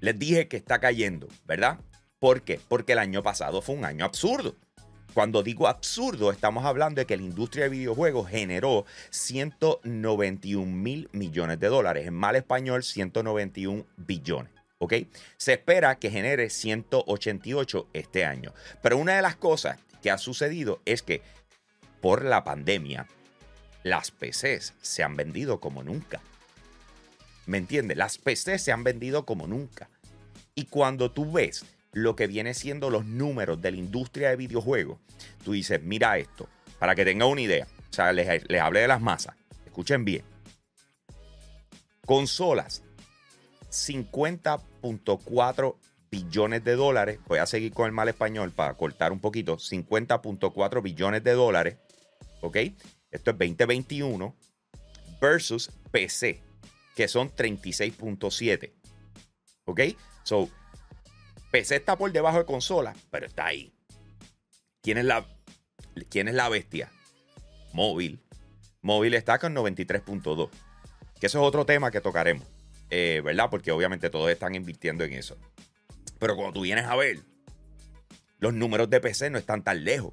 Les 0.00 0.18
dije 0.18 0.48
que 0.48 0.56
está 0.56 0.80
cayendo, 0.80 1.28
¿verdad? 1.44 1.78
¿Por 2.18 2.42
qué? 2.42 2.60
Porque 2.68 2.92
el 2.92 2.98
año 2.98 3.22
pasado 3.22 3.62
fue 3.62 3.76
un 3.76 3.84
año 3.84 4.04
absurdo. 4.04 4.56
Cuando 5.14 5.44
digo 5.44 5.68
absurdo, 5.68 6.32
estamos 6.32 6.64
hablando 6.64 7.00
de 7.00 7.06
que 7.06 7.16
la 7.16 7.22
industria 7.22 7.64
de 7.64 7.70
videojuegos 7.70 8.28
generó 8.28 8.84
191 9.10 10.66
mil 10.66 11.08
millones 11.12 11.60
de 11.60 11.68
dólares. 11.68 12.08
En 12.08 12.14
mal 12.14 12.34
español, 12.34 12.82
191 12.82 13.86
billones. 13.96 14.52
¿Ok? 14.78 14.94
Se 15.36 15.52
espera 15.52 16.00
que 16.00 16.10
genere 16.10 16.50
188 16.50 17.88
este 17.92 18.24
año. 18.24 18.52
Pero 18.82 18.98
una 18.98 19.14
de 19.14 19.22
las 19.22 19.36
cosas 19.36 19.78
que 20.02 20.10
ha 20.10 20.18
sucedido 20.18 20.80
es 20.84 21.02
que 21.02 21.22
por 22.00 22.24
la 22.24 22.42
pandemia, 22.42 23.06
las 23.84 24.10
PCs 24.10 24.74
se 24.82 25.04
han 25.04 25.14
vendido 25.14 25.60
como 25.60 25.84
nunca. 25.84 26.20
¿Me 27.46 27.58
entiendes? 27.58 27.96
Las 27.96 28.18
PCs 28.18 28.62
se 28.62 28.72
han 28.72 28.82
vendido 28.82 29.24
como 29.24 29.46
nunca. 29.46 29.88
Y 30.56 30.64
cuando 30.64 31.12
tú 31.12 31.30
ves 31.30 31.64
lo 31.94 32.14
que 32.16 32.26
viene 32.26 32.52
siendo 32.54 32.90
los 32.90 33.06
números 33.06 33.62
de 33.62 33.70
la 33.70 33.78
industria 33.78 34.30
de 34.30 34.36
videojuegos, 34.36 34.98
tú 35.44 35.52
dices, 35.52 35.80
mira 35.82 36.18
esto, 36.18 36.48
para 36.78 36.94
que 36.94 37.04
tengan 37.04 37.28
una 37.28 37.40
idea. 37.40 37.66
O 37.90 37.94
sea, 37.94 38.12
les, 38.12 38.48
les 38.48 38.72
de 38.72 38.88
las 38.88 39.00
masas. 39.00 39.34
Escuchen 39.64 40.04
bien. 40.04 40.24
Consolas, 42.04 42.82
50.4 43.70 45.76
billones 46.10 46.64
de 46.64 46.76
dólares. 46.76 47.20
Voy 47.26 47.38
a 47.38 47.46
seguir 47.46 47.72
con 47.72 47.86
el 47.86 47.92
mal 47.92 48.08
español 48.08 48.50
para 48.50 48.74
cortar 48.74 49.12
un 49.12 49.20
poquito. 49.20 49.56
50.4 49.56 50.82
billones 50.82 51.24
de 51.24 51.32
dólares. 51.32 51.78
¿Ok? 52.40 52.56
Esto 53.10 53.30
es 53.30 53.38
2021 53.38 54.34
versus 55.20 55.70
PC, 55.90 56.42
que 56.96 57.08
son 57.08 57.30
36.7. 57.30 58.72
¿Ok? 59.64 59.80
So, 60.24 60.50
PC 61.54 61.76
está 61.76 61.96
por 61.96 62.10
debajo 62.10 62.38
de 62.38 62.46
consola, 62.46 62.96
pero 63.12 63.26
está 63.26 63.46
ahí. 63.46 63.72
¿Quién 64.82 64.98
es 64.98 65.04
la, 65.04 65.24
¿quién 66.10 66.26
es 66.26 66.34
la 66.34 66.48
bestia? 66.48 66.90
Móvil. 67.72 68.18
Móvil 68.82 69.14
está 69.14 69.38
con 69.38 69.54
93.2. 69.54 70.50
Que 71.20 71.26
eso 71.28 71.40
es 71.40 71.46
otro 71.46 71.64
tema 71.64 71.92
que 71.92 72.00
tocaremos. 72.00 72.44
Eh, 72.90 73.22
¿Verdad? 73.24 73.50
Porque 73.52 73.70
obviamente 73.70 74.10
todos 74.10 74.32
están 74.32 74.56
invirtiendo 74.56 75.04
en 75.04 75.12
eso. 75.12 75.38
Pero 76.18 76.34
cuando 76.34 76.54
tú 76.54 76.62
vienes 76.62 76.86
a 76.86 76.96
ver, 76.96 77.20
los 78.40 78.52
números 78.52 78.90
de 78.90 79.00
PC 79.00 79.30
no 79.30 79.38
están 79.38 79.62
tan 79.62 79.84
lejos 79.84 80.12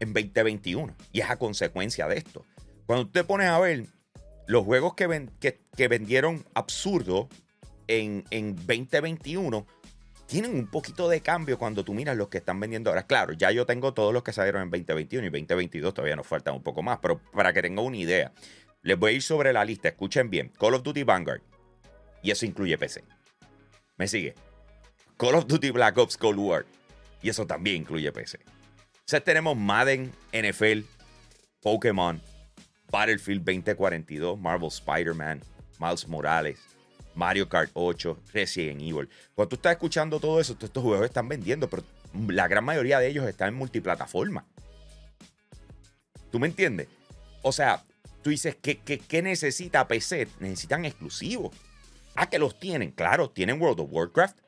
en 0.00 0.14
2021. 0.14 0.96
Y 1.12 1.20
es 1.20 1.28
a 1.28 1.36
consecuencia 1.36 2.08
de 2.08 2.16
esto. 2.16 2.46
Cuando 2.86 3.04
tú 3.04 3.12
te 3.12 3.24
pones 3.24 3.48
a 3.48 3.58
ver 3.58 3.84
los 4.46 4.64
juegos 4.64 4.94
que, 4.94 5.28
que, 5.76 5.88
vendieron 5.88 6.42
absurdo 6.54 7.28
en, 7.86 8.24
en 8.30 8.56
2021, 8.56 9.66
tienen 10.26 10.54
un 10.54 10.66
poquito 10.66 11.08
de 11.08 11.20
cambio 11.20 11.58
cuando 11.58 11.84
tú 11.84 11.94
miras 11.94 12.16
los 12.16 12.28
que 12.28 12.38
están 12.38 12.58
vendiendo 12.60 12.90
ahora. 12.90 13.06
Claro, 13.06 13.32
ya 13.34 13.50
yo 13.50 13.66
tengo 13.66 13.94
todos 13.94 14.12
los 14.12 14.22
que 14.22 14.32
salieron 14.32 14.62
en 14.62 14.70
2021 14.70 15.26
y 15.26 15.30
2022 15.30 15.94
todavía 15.94 16.16
nos 16.16 16.26
faltan 16.26 16.54
un 16.54 16.62
poco 16.62 16.82
más, 16.82 16.98
pero 17.00 17.18
para 17.32 17.52
que 17.52 17.62
tengan 17.62 17.84
una 17.84 17.96
idea, 17.96 18.32
les 18.82 18.98
voy 18.98 19.12
a 19.12 19.14
ir 19.14 19.22
sobre 19.22 19.52
la 19.52 19.64
lista. 19.64 19.88
Escuchen 19.88 20.30
bien: 20.30 20.50
Call 20.58 20.74
of 20.74 20.82
Duty 20.82 21.02
Vanguard, 21.02 21.42
y 22.22 22.30
eso 22.30 22.46
incluye 22.46 22.76
PC. 22.78 23.04
¿Me 23.96 24.08
sigue? 24.08 24.34
Call 25.16 25.36
of 25.36 25.46
Duty 25.46 25.70
Black 25.70 25.96
Ops 25.98 26.16
Cold 26.16 26.38
War, 26.38 26.66
y 27.22 27.28
eso 27.28 27.46
también 27.46 27.76
incluye 27.76 28.10
PC. 28.10 28.38
O 28.38 29.06
sea, 29.06 29.20
tenemos 29.20 29.56
Madden, 29.56 30.10
NFL, 30.32 30.80
Pokémon, 31.60 32.20
Battlefield 32.90 33.44
2042, 33.44 34.38
Marvel 34.38 34.68
Spider-Man, 34.68 35.42
Miles 35.78 36.08
Morales, 36.08 36.58
Mario 37.14 37.48
Kart 37.48 37.70
8, 37.74 38.22
Resident 38.32 38.80
Evil. 38.80 39.08
Cuando 39.34 39.50
tú 39.50 39.56
estás 39.56 39.72
escuchando 39.72 40.20
todo 40.20 40.40
eso, 40.40 40.56
estos 40.60 40.82
juegos 40.82 41.04
están 41.04 41.28
vendiendo, 41.28 41.68
pero 41.68 41.84
la 42.28 42.48
gran 42.48 42.64
mayoría 42.64 42.98
de 42.98 43.08
ellos 43.08 43.26
están 43.26 43.48
en 43.48 43.54
multiplataforma. 43.54 44.44
¿Tú 46.30 46.38
me 46.38 46.46
entiendes? 46.46 46.88
O 47.42 47.52
sea, 47.52 47.84
tú 48.22 48.30
dices, 48.30 48.56
¿qué, 48.60 48.78
qué, 48.78 49.22
necesita 49.22 49.86
PC? 49.86 50.28
Necesitan 50.40 50.84
exclusivos. 50.84 51.54
Ah, 52.16 52.28
que 52.28 52.38
los 52.38 52.58
tienen. 52.58 52.90
Claro, 52.90 53.30
tienen 53.30 53.60
World 53.60 53.80
of 53.80 53.88
Warcraft. 53.90 54.38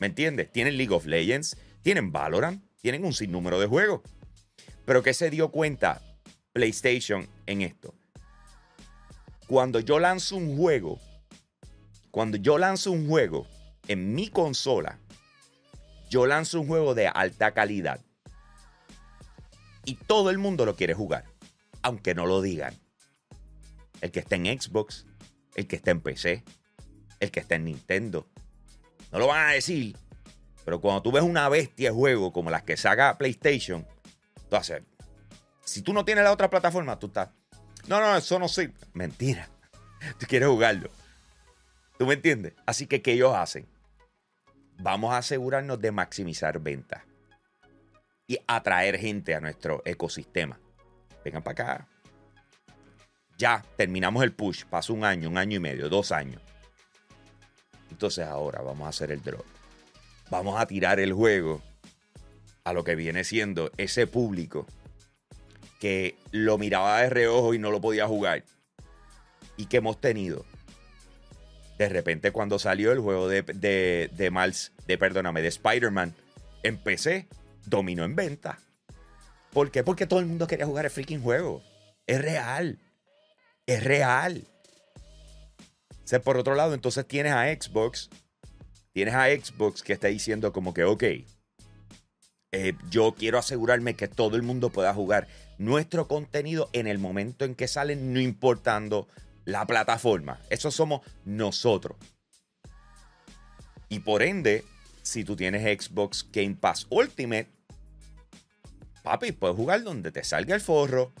¿Me 0.00 0.08
entiendes? 0.08 0.50
Tienen 0.50 0.76
League 0.76 0.94
of 0.94 1.06
Legends. 1.06 1.56
Tienen 1.82 2.10
Valorant. 2.10 2.64
Tienen 2.80 3.04
un 3.04 3.12
sinnúmero 3.12 3.60
de 3.60 3.66
juegos. 3.66 4.00
Pero 4.84 5.02
¿qué 5.02 5.14
se 5.14 5.30
dio 5.30 5.50
cuenta 5.50 6.02
PlayStation 6.52 7.28
en 7.46 7.62
esto? 7.62 7.94
Cuando 9.46 9.80
yo 9.80 9.98
lanzo 9.98 10.36
un 10.36 10.56
juego 10.56 10.98
cuando 12.12 12.36
yo 12.36 12.58
lanzo 12.58 12.92
un 12.92 13.08
juego 13.08 13.46
en 13.88 14.14
mi 14.14 14.28
consola, 14.28 14.98
yo 16.10 16.26
lanzo 16.26 16.60
un 16.60 16.68
juego 16.68 16.94
de 16.94 17.08
alta 17.08 17.52
calidad. 17.52 18.00
Y 19.86 19.94
todo 19.94 20.28
el 20.28 20.36
mundo 20.36 20.66
lo 20.66 20.76
quiere 20.76 20.92
jugar, 20.92 21.24
aunque 21.80 22.14
no 22.14 22.26
lo 22.26 22.42
digan. 22.42 22.78
El 24.02 24.10
que 24.10 24.20
está 24.20 24.36
en 24.36 24.44
Xbox, 24.44 25.06
el 25.56 25.66
que 25.66 25.76
está 25.76 25.90
en 25.90 26.02
PC, 26.02 26.44
el 27.18 27.30
que 27.30 27.40
está 27.40 27.54
en 27.54 27.64
Nintendo. 27.64 28.28
No 29.10 29.18
lo 29.18 29.26
van 29.26 29.48
a 29.48 29.52
decir, 29.52 29.96
pero 30.66 30.82
cuando 30.82 31.00
tú 31.00 31.12
ves 31.12 31.22
una 31.22 31.48
bestia 31.48 31.88
de 31.88 31.96
juego 31.96 32.30
como 32.30 32.50
las 32.50 32.62
que 32.62 32.76
saca 32.76 33.16
PlayStation, 33.16 33.86
tú 34.50 34.56
haces. 34.56 34.82
Si 35.64 35.80
tú 35.80 35.94
no 35.94 36.04
tienes 36.04 36.24
la 36.24 36.32
otra 36.32 36.50
plataforma, 36.50 36.98
tú 36.98 37.06
estás. 37.06 37.30
No, 37.86 38.00
no, 38.00 38.14
eso 38.18 38.38
no 38.38 38.48
sirve. 38.48 38.74
Mentira. 38.92 39.48
Tú 40.18 40.26
quieres 40.26 40.48
jugarlo. 40.48 40.90
¿Tú 41.98 42.06
me 42.06 42.14
entiendes? 42.14 42.54
Así 42.66 42.86
que, 42.86 43.02
¿qué 43.02 43.12
ellos 43.12 43.34
hacen? 43.34 43.66
Vamos 44.78 45.12
a 45.12 45.18
asegurarnos 45.18 45.80
de 45.80 45.92
maximizar 45.92 46.58
ventas 46.58 47.02
y 48.26 48.38
atraer 48.46 48.98
gente 48.98 49.34
a 49.34 49.40
nuestro 49.40 49.82
ecosistema. 49.84 50.58
Vengan 51.24 51.42
para 51.42 51.52
acá. 51.52 51.88
Ya 53.38 53.64
terminamos 53.76 54.22
el 54.22 54.32
push. 54.32 54.64
Pasó 54.64 54.94
un 54.94 55.04
año, 55.04 55.28
un 55.28 55.38
año 55.38 55.56
y 55.56 55.60
medio, 55.60 55.88
dos 55.88 56.12
años. 56.12 56.42
Entonces 57.90 58.26
ahora 58.26 58.62
vamos 58.62 58.86
a 58.86 58.88
hacer 58.88 59.10
el 59.10 59.22
drop. 59.22 59.44
Vamos 60.30 60.60
a 60.60 60.66
tirar 60.66 60.98
el 60.98 61.12
juego 61.12 61.60
a 62.64 62.72
lo 62.72 62.84
que 62.84 62.94
viene 62.94 63.24
siendo 63.24 63.70
ese 63.76 64.06
público 64.06 64.66
que 65.78 66.16
lo 66.30 66.58
miraba 66.58 67.02
de 67.02 67.10
reojo 67.10 67.54
y 67.54 67.58
no 67.58 67.70
lo 67.70 67.80
podía 67.80 68.06
jugar. 68.06 68.44
Y 69.56 69.66
que 69.66 69.78
hemos 69.78 70.00
tenido 70.00 70.44
de 71.82 71.88
repente 71.88 72.32
cuando 72.32 72.58
salió 72.58 72.92
el 72.92 73.00
juego 73.00 73.28
de, 73.28 73.42
de, 73.42 74.10
de 74.12 74.30
Miles, 74.30 74.72
de 74.86 74.98
perdóname, 74.98 75.42
de 75.42 75.48
Spider-Man 75.48 76.14
en 76.62 76.78
PC, 76.78 77.28
dominó 77.66 78.04
en 78.04 78.16
venta. 78.16 78.58
¿Por 79.52 79.70
qué? 79.70 79.84
Porque 79.84 80.06
todo 80.06 80.20
el 80.20 80.26
mundo 80.26 80.46
quería 80.46 80.66
jugar 80.66 80.84
el 80.86 80.90
freaking 80.90 81.22
juego. 81.22 81.62
Es 82.06 82.20
real. 82.20 82.78
Es 83.66 83.84
real. 83.84 84.44
O 86.12 86.20
por 86.20 86.36
otro 86.36 86.54
lado, 86.54 86.74
entonces 86.74 87.06
tienes 87.06 87.32
a 87.32 87.46
Xbox. 87.46 88.10
Tienes 88.92 89.14
a 89.14 89.26
Xbox 89.28 89.82
que 89.82 89.92
está 89.92 90.08
diciendo 90.08 90.52
como 90.52 90.74
que, 90.74 90.84
ok, 90.84 91.02
eh, 92.52 92.74
yo 92.90 93.14
quiero 93.16 93.38
asegurarme 93.38 93.94
que 93.94 94.08
todo 94.08 94.36
el 94.36 94.42
mundo 94.42 94.68
pueda 94.68 94.92
jugar 94.92 95.26
nuestro 95.56 96.08
contenido 96.08 96.68
en 96.74 96.86
el 96.86 96.98
momento 96.98 97.46
en 97.46 97.54
que 97.54 97.68
sale, 97.68 97.96
no 97.96 98.20
importando 98.20 99.08
la 99.44 99.66
plataforma. 99.66 100.40
Eso 100.50 100.70
somos 100.70 101.00
nosotros. 101.24 101.96
Y 103.88 104.00
por 104.00 104.22
ende, 104.22 104.64
si 105.02 105.24
tú 105.24 105.36
tienes 105.36 105.62
Xbox 105.62 106.26
Game 106.32 106.54
Pass 106.54 106.86
Ultimate, 106.90 107.50
papi, 109.02 109.32
puedes 109.32 109.56
jugar 109.56 109.82
donde 109.82 110.12
te 110.12 110.24
salga 110.24 110.54
el 110.54 110.60
forro. 110.60 111.12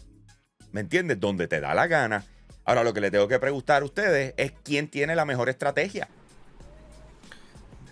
¿Me 0.70 0.80
entiendes? 0.80 1.20
Donde 1.20 1.48
te 1.48 1.60
da 1.60 1.74
la 1.74 1.86
gana. 1.86 2.24
Ahora 2.64 2.84
lo 2.84 2.94
que 2.94 3.00
le 3.00 3.10
tengo 3.10 3.28
que 3.28 3.38
preguntar 3.38 3.82
a 3.82 3.84
ustedes 3.84 4.34
es 4.36 4.52
quién 4.62 4.88
tiene 4.88 5.16
la 5.16 5.24
mejor 5.24 5.48
estrategia. 5.48 6.08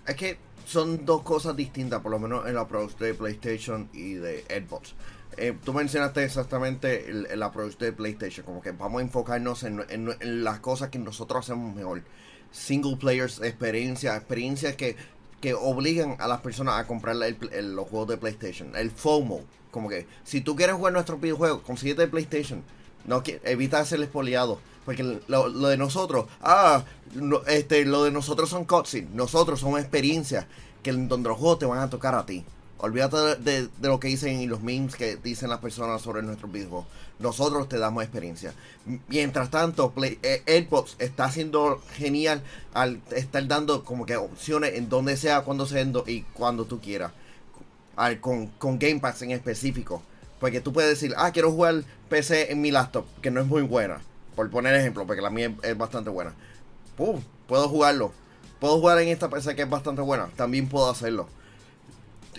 Es 0.07 0.15
que 0.15 0.39
son 0.65 1.05
dos 1.05 1.23
cosas 1.23 1.57
distintas, 1.57 2.01
por 2.01 2.13
lo 2.13 2.19
menos 2.19 2.47
en 2.47 2.55
la 2.55 2.63
approach 2.63 2.97
de 2.97 3.15
PlayStation 3.15 3.91
y 3.93 4.15
de 4.15 4.43
Xbox. 4.45 4.95
Eh, 5.37 5.57
tú 5.65 5.73
mencionaste 5.73 6.25
exactamente 6.25 7.09
el, 7.11 7.43
approach 7.43 7.77
de 7.79 7.93
PlayStation, 7.93 8.45
como 8.45 8.61
que 8.61 8.73
vamos 8.73 9.01
a 9.01 9.05
enfocarnos 9.05 9.63
en, 9.63 10.45
las 10.45 10.61
cosas 10.61 10.91
que 10.91 10.99
nosotros 10.99 11.45
hacemos 11.45 11.75
mejor. 11.75 12.03
Single 12.51 12.97
players, 12.97 13.41
experiencias, 13.41 14.17
experiencias 14.17 14.75
que, 14.75 14.97
que 15.41 15.55
obligan 15.55 16.17
a 16.19 16.27
las 16.27 16.41
personas 16.41 16.79
a 16.79 16.87
comprar 16.87 17.17
los 17.17 17.89
juegos 17.89 18.09
de 18.09 18.17
PlayStation. 18.17 18.75
El 18.75 18.91
FOMO, 18.91 19.43
como 19.71 19.89
que 19.89 20.07
si 20.25 20.41
tú 20.41 20.57
quieres 20.57 20.77
jugar 20.77 20.93
nuestro 20.93 21.17
videojuego, 21.19 21.63
consíguete 21.63 22.03
el 22.03 22.11
PlayStation. 22.11 22.63
No, 23.07 23.23
evita 23.45 23.85
ser 23.85 24.03
espoliado. 24.03 24.59
Porque 24.85 25.21
lo, 25.29 25.69
de 25.69 25.77
nosotros, 25.77 26.27
ah, 26.41 26.85
este, 27.47 27.85
lo 27.85 28.05
de 28.05 28.11
nosotros 28.11 28.49
son 28.49 28.65
cutscenes. 28.65 29.11
Nosotros 29.11 29.61
somos 29.61 29.81
experiencias 29.81 30.47
que 30.83 30.93
donde 30.93 31.29
los 31.29 31.39
juegos 31.39 31.59
te 31.61 31.67
van 31.67 31.79
a 31.79 31.91
tocar 31.91 32.15
a 32.15 32.27
ti. 32.27 32.45
Olvídate 32.83 33.37
de, 33.37 33.69
lo 33.83 34.01
que 34.01 34.09
dicen 34.09 34.41
y 34.41 34.47
los 34.47 34.63
memes 34.63 34.97
que 34.97 35.17
dicen 35.17 35.51
las 35.51 35.59
personas 35.59 36.01
sobre 36.01 36.23
nuestros 36.23 36.51
videojuegos. 36.51 36.87
Nosotros 37.19 37.69
te 37.69 37.79
damos 37.79 38.03
experiencia. 38.03 38.55
Mientras 39.09 39.51
tanto, 39.51 39.91
Play, 39.91 40.19
eh, 40.23 40.67
está 40.99 41.25
haciendo 41.25 41.83
genial 41.93 42.43
al 42.73 43.03
estar 43.15 43.47
dando 43.47 43.85
como 43.85 44.07
que 44.07 44.17
opciones 44.17 44.75
en 44.77 44.89
donde 44.89 45.19
sea, 45.19 45.43
cuando 45.43 45.67
sea 45.67 45.87
y 46.07 46.23
cuando 46.33 46.65
tú 46.65 46.81
quieras. 46.81 47.13
con, 48.21 48.79
Game 48.79 49.01
Pass 49.01 49.21
en 49.21 49.33
específico. 49.33 50.03
Porque 50.39 50.63
tú 50.63 50.73
puedes 50.73 50.89
decir, 50.89 51.15
ah, 51.19 51.33
quiero 51.33 51.53
jugar 51.53 51.85
PC 52.09 52.51
en 52.51 52.63
mi 52.63 52.71
laptop, 52.71 53.05
que 53.21 53.31
no 53.31 53.43
es 53.43 53.47
muy 53.47 53.61
buena. 53.61 54.01
Por 54.35 54.49
poner 54.49 54.75
ejemplo, 54.75 55.07
porque 55.07 55.21
la 55.21 55.29
mía 55.29 55.55
es, 55.63 55.77
bastante 55.77 56.09
buena. 56.09 56.33
Puedo 56.97 57.69
jugarlo. 57.69 58.13
Puedo 58.59 58.79
jugar 58.79 58.99
en 59.01 59.09
esta 59.09 59.29
PC 59.29 59.55
que 59.55 59.63
es 59.63 59.71
bastante 59.71 60.01
buena. 60.01 60.31
También 60.37 60.67
puedo 60.67 60.89
hacerlo 60.89 61.29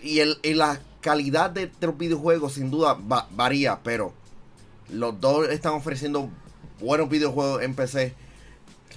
y, 0.01 0.20
el, 0.20 0.38
la 0.43 0.79
calidad 1.01 1.50
de, 1.50 1.72
los 1.81 1.98
videojuegos 1.98 2.53
sin 2.53 2.72
duda 2.72 2.98
varía, 3.31 3.79
pero 3.84 4.13
los 4.89 5.20
dos 5.20 5.50
están 5.50 5.74
ofreciendo 5.74 6.29
buenos 6.79 7.10
videojuegos 7.10 7.62
en 7.63 7.75
PC. 7.75 8.13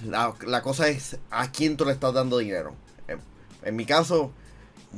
La, 0.05 0.61
cosa 0.61 0.89
es 0.89 1.17
a 1.31 1.51
quién 1.51 1.77
tú 1.77 1.85
le 1.85 1.91
estás 1.91 2.13
dando 2.13 2.37
dinero. 2.37 2.75
En, 3.63 3.75
mi 3.75 3.85
caso, 3.85 4.31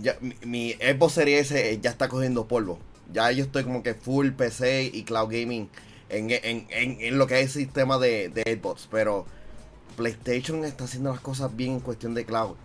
ya, 0.02 0.18
mi, 0.44 0.74
Xbox 0.74 1.14
Series 1.14 1.52
S 1.52 1.80
ya 1.82 1.90
está 1.90 2.10
cogiendo 2.10 2.48
polvo. 2.48 2.80
Ya 3.14 3.32
yo 3.32 3.46
estoy 3.46 3.64
como 3.64 3.84
que 3.84 3.94
full 3.94 4.32
PC 4.32 4.92
y 4.94 5.04
cloud 5.04 5.30
gaming 5.30 5.70
en, 6.10 6.30
en, 6.70 7.18
lo 7.18 7.28
que 7.28 7.40
es 7.40 7.56
el 7.56 7.62
sistema 7.62 7.98
de, 7.98 8.30
de 8.30 8.60
Xbox. 8.60 8.88
Pero 8.92 9.26
PlayStation 9.96 10.66
está 10.66 10.86
haciendo 10.86 11.12
las 11.12 11.22
cosas 11.22 11.56
bien 11.56 11.74
en 11.74 11.80
cuestión 11.80 12.14
de 12.14 12.26
cloud. 12.26 12.56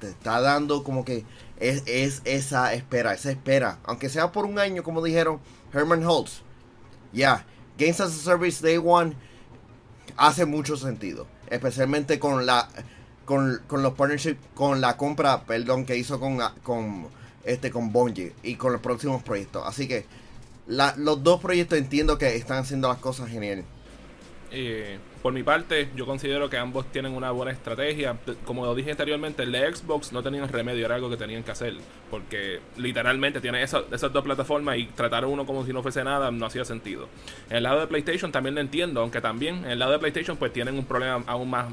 te 0.00 0.08
está 0.08 0.40
dando 0.40 0.82
como 0.84 1.04
que 1.04 1.24
es, 1.60 2.22
esa 2.24 2.74
espera, 2.74 3.14
esa 3.14 3.30
espera. 3.30 3.78
Aunque 3.84 4.08
sea 4.08 4.32
por 4.32 4.46
un 4.46 4.58
año, 4.58 4.82
como 4.82 5.02
dijeron 5.02 5.40
Herman 5.72 6.04
Holtz. 6.04 6.42
Ya, 7.12 7.44
Games 7.78 8.00
as 8.00 8.12
a 8.12 8.18
Service 8.18 8.62
Day 8.62 8.80
One 8.82 9.14
hace 10.16 10.46
mucho 10.46 10.76
sentido. 10.76 11.26
Especialmente 11.48 12.18
con 12.18 12.46
la 12.46 12.68
con, 13.24 13.60
los 13.70 13.94
partnerships, 13.94 14.40
con 14.54 14.80
la 14.80 14.96
compra, 14.96 15.44
perdón, 15.44 15.86
que 15.86 15.96
hizo 15.96 16.18
con, 16.18 16.40
con 16.64 17.06
este 17.44 17.70
con 17.70 17.92
Bungie 17.92 18.34
y 18.42 18.56
con 18.56 18.72
los 18.72 18.80
próximos 18.80 19.22
proyectos. 19.22 19.62
Así 19.66 19.86
que 19.86 20.04
los 20.66 21.22
dos 21.22 21.40
proyectos 21.40 21.78
entiendo 21.78 22.18
que 22.18 22.34
están 22.34 22.58
haciendo 22.58 22.88
las 22.88 22.98
cosas 22.98 23.28
genial. 23.28 23.64
Eh, 24.52 24.98
por 25.22 25.32
mi 25.32 25.42
parte, 25.42 25.88
yo 25.94 26.06
considero 26.06 26.48
que 26.48 26.56
ambos 26.56 26.86
tienen 26.90 27.12
una 27.12 27.30
buena 27.30 27.52
estrategia. 27.52 28.16
Como 28.44 28.74
dije 28.74 28.90
anteriormente, 28.92 29.42
el 29.42 29.52
de 29.52 29.74
Xbox 29.74 30.12
no 30.12 30.22
tenían 30.22 30.48
remedio, 30.48 30.86
era 30.86 30.94
algo 30.94 31.10
que 31.10 31.16
tenían 31.16 31.42
que 31.42 31.50
hacer. 31.50 31.74
Porque 32.10 32.58
literalmente 32.78 33.40
tiene 33.40 33.62
esa- 33.62 33.84
esas 33.92 34.12
dos 34.12 34.24
plataformas 34.24 34.78
y 34.78 34.86
tratar 34.86 35.24
uno 35.26 35.44
como 35.46 35.64
si 35.64 35.72
no 35.72 35.82
fuese 35.82 36.02
nada 36.02 36.30
no 36.30 36.46
hacía 36.46 36.64
sentido. 36.64 37.08
En 37.50 37.58
el 37.58 37.62
lado 37.62 37.80
de 37.80 37.86
PlayStation 37.86 38.32
también 38.32 38.54
lo 38.54 38.60
entiendo, 38.60 39.00
aunque 39.02 39.20
también 39.20 39.56
en 39.64 39.70
el 39.72 39.78
lado 39.78 39.92
de 39.92 39.98
PlayStation 39.98 40.36
pues 40.36 40.52
tienen 40.52 40.76
un 40.76 40.84
problema 40.86 41.22
aún 41.26 41.50
más, 41.50 41.66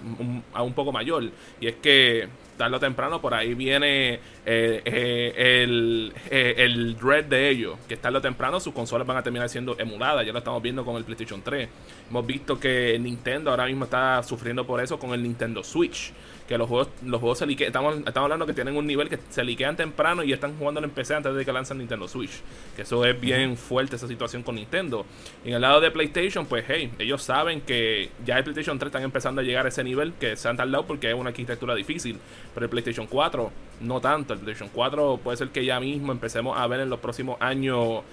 aún 0.53 0.67
un 0.67 0.73
poco 0.73 0.91
mayor. 0.91 1.23
Y 1.61 1.67
es 1.67 1.75
que 1.75 2.27
tarde 2.57 2.75
o 2.75 2.79
temprano 2.79 3.21
por 3.21 3.33
ahí 3.33 3.53
viene 3.53 4.15
eh, 4.45 4.81
eh, 4.83 5.63
el, 5.63 6.13
eh, 6.29 6.55
el 6.57 6.97
dread 6.97 7.25
de 7.25 7.49
ellos, 7.49 7.77
que 7.87 7.95
tarde 7.95 8.17
o 8.17 8.21
temprano 8.21 8.59
sus 8.59 8.73
consolas 8.73 9.07
van 9.07 9.17
a 9.17 9.23
terminar 9.23 9.47
siendo 9.47 9.77
emuladas, 9.79 10.25
ya 10.25 10.33
lo 10.33 10.39
estamos 10.39 10.61
viendo 10.61 10.83
con 10.83 10.97
el 10.97 11.05
PlayStation 11.05 11.41
3. 11.41 11.69
Hemos 12.09 12.25
visto 12.25 12.59
que 12.59 12.97
Nintendo 12.99 13.51
ahora 13.51 13.65
mismo 13.65 13.85
está 13.85 14.21
sufriendo 14.23 14.65
por 14.65 14.81
eso 14.81 14.99
con 14.99 15.13
el 15.13 15.23
Nintendo 15.23 15.63
Switch, 15.63 16.11
que 16.47 16.57
los 16.57 16.67
juegos, 16.67 16.89
los 17.03 17.19
juegos 17.19 17.39
se 17.39 17.45
liquean, 17.45 17.67
estamos, 17.67 17.97
estamos 17.97 18.25
hablando 18.25 18.45
que 18.45 18.53
tienen 18.53 18.75
un 18.77 18.87
nivel 18.87 19.09
que 19.09 19.19
se 19.29 19.43
liquean 19.43 19.75
temprano 19.75 20.23
y 20.23 20.31
están 20.31 20.57
jugando 20.57 20.81
en 20.81 20.89
PC 20.89 21.15
antes 21.15 21.35
de 21.35 21.45
que 21.45 21.51
lancen 21.51 21.77
Nintendo 21.77 22.07
Switch, 22.07 22.41
que 22.75 22.83
eso 22.83 23.03
es 23.05 23.19
bien 23.19 23.57
fuerte 23.57 23.97
esa 23.97 24.07
situación 24.07 24.43
con 24.43 24.55
Nintendo. 24.55 25.05
Y 25.43 25.49
en 25.49 25.55
el 25.55 25.61
lado 25.61 25.81
de 25.81 25.91
PlayStation, 25.91 26.45
pues 26.45 26.65
hey, 26.67 26.91
ellos 26.99 27.21
saben 27.21 27.61
que 27.61 28.09
ya 28.25 28.37
el 28.37 28.43
PlayStation 28.43 28.79
3 28.79 28.87
están 28.87 29.03
empezando 29.03 29.41
a 29.41 29.43
llegar 29.43 29.65
a 29.65 29.69
ese 29.69 29.83
nivel 29.83 30.13
que 30.13 30.35
se 30.37 30.47
han 30.47 30.57
tardado 30.57 30.85
porque 30.85 31.09
es 31.09 31.15
una 31.15 31.29
arquitectura 31.29 31.75
difícil, 31.75 32.17
pero 32.53 32.65
el 32.65 32.69
PlayStation 32.69 33.07
4 33.07 33.51
no 33.81 33.99
tanto, 33.99 34.33
el 34.33 34.39
PlayStation 34.39 34.71
4 34.73 35.19
puede 35.23 35.37
ser 35.37 35.49
que 35.49 35.65
ya 35.65 35.79
mismo 35.79 36.11
empecemos 36.11 36.57
a 36.57 36.65
ver 36.67 36.79
en 36.79 36.89
los 36.89 36.99
próximos 36.99 37.37
años 37.41 38.03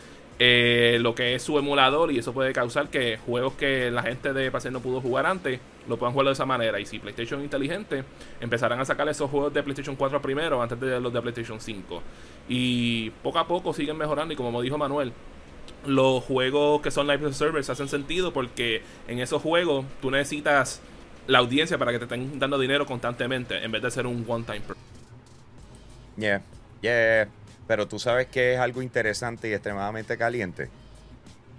eh, 0.40 0.98
lo 1.00 1.14
que 1.14 1.36
es 1.36 1.42
su 1.42 1.56
emulador 1.58 2.10
y 2.10 2.18
eso 2.18 2.32
puede 2.32 2.52
causar 2.52 2.88
que 2.88 3.18
juegos 3.18 3.54
que 3.54 3.92
la 3.92 4.02
gente 4.02 4.32
de 4.32 4.50
PC 4.50 4.72
no 4.72 4.80
pudo 4.80 5.00
jugar 5.00 5.26
antes 5.26 5.60
lo 5.88 5.98
puedan 5.98 6.12
jugar 6.12 6.26
de 6.26 6.32
esa 6.32 6.46
manera 6.46 6.80
y 6.80 6.86
si 6.86 6.98
PlayStation 6.98 7.42
inteligente 7.42 8.04
empezarán 8.40 8.80
a 8.80 8.84
sacar 8.84 9.08
esos 9.08 9.30
juegos 9.30 9.52
de 9.52 9.62
PlayStation 9.62 9.96
4 9.96 10.20
primero 10.22 10.62
antes 10.62 10.78
de 10.80 11.00
los 11.00 11.12
de 11.12 11.20
PlayStation 11.20 11.60
5 11.60 12.02
y 12.48 13.10
poco 13.22 13.38
a 13.38 13.46
poco 13.46 13.72
siguen 13.72 13.96
mejorando 13.96 14.34
y 14.34 14.36
como 14.36 14.62
dijo 14.62 14.78
Manuel 14.78 15.12
los 15.86 16.24
juegos 16.24 16.80
que 16.80 16.90
son 16.90 17.06
live 17.06 17.32
servers 17.32 17.70
hacen 17.70 17.88
sentido 17.88 18.32
porque 18.32 18.82
en 19.08 19.18
esos 19.18 19.42
juegos 19.42 19.84
tú 20.00 20.10
necesitas 20.10 20.80
la 21.26 21.38
audiencia 21.38 21.78
para 21.78 21.92
que 21.92 21.98
te 21.98 22.04
estén 22.04 22.38
dando 22.38 22.58
dinero 22.58 22.86
constantemente 22.86 23.62
en 23.64 23.72
vez 23.72 23.82
de 23.82 23.90
ser 23.90 24.06
un 24.06 24.24
one 24.28 24.44
time 24.44 24.62
Yeah, 26.16 26.42
yeah. 26.80 27.28
Pero 27.66 27.88
tú 27.88 27.98
sabes 27.98 28.26
que 28.26 28.54
es 28.54 28.60
algo 28.60 28.82
interesante 28.82 29.48
y 29.48 29.52
extremadamente 29.52 30.16
caliente. 30.16 30.68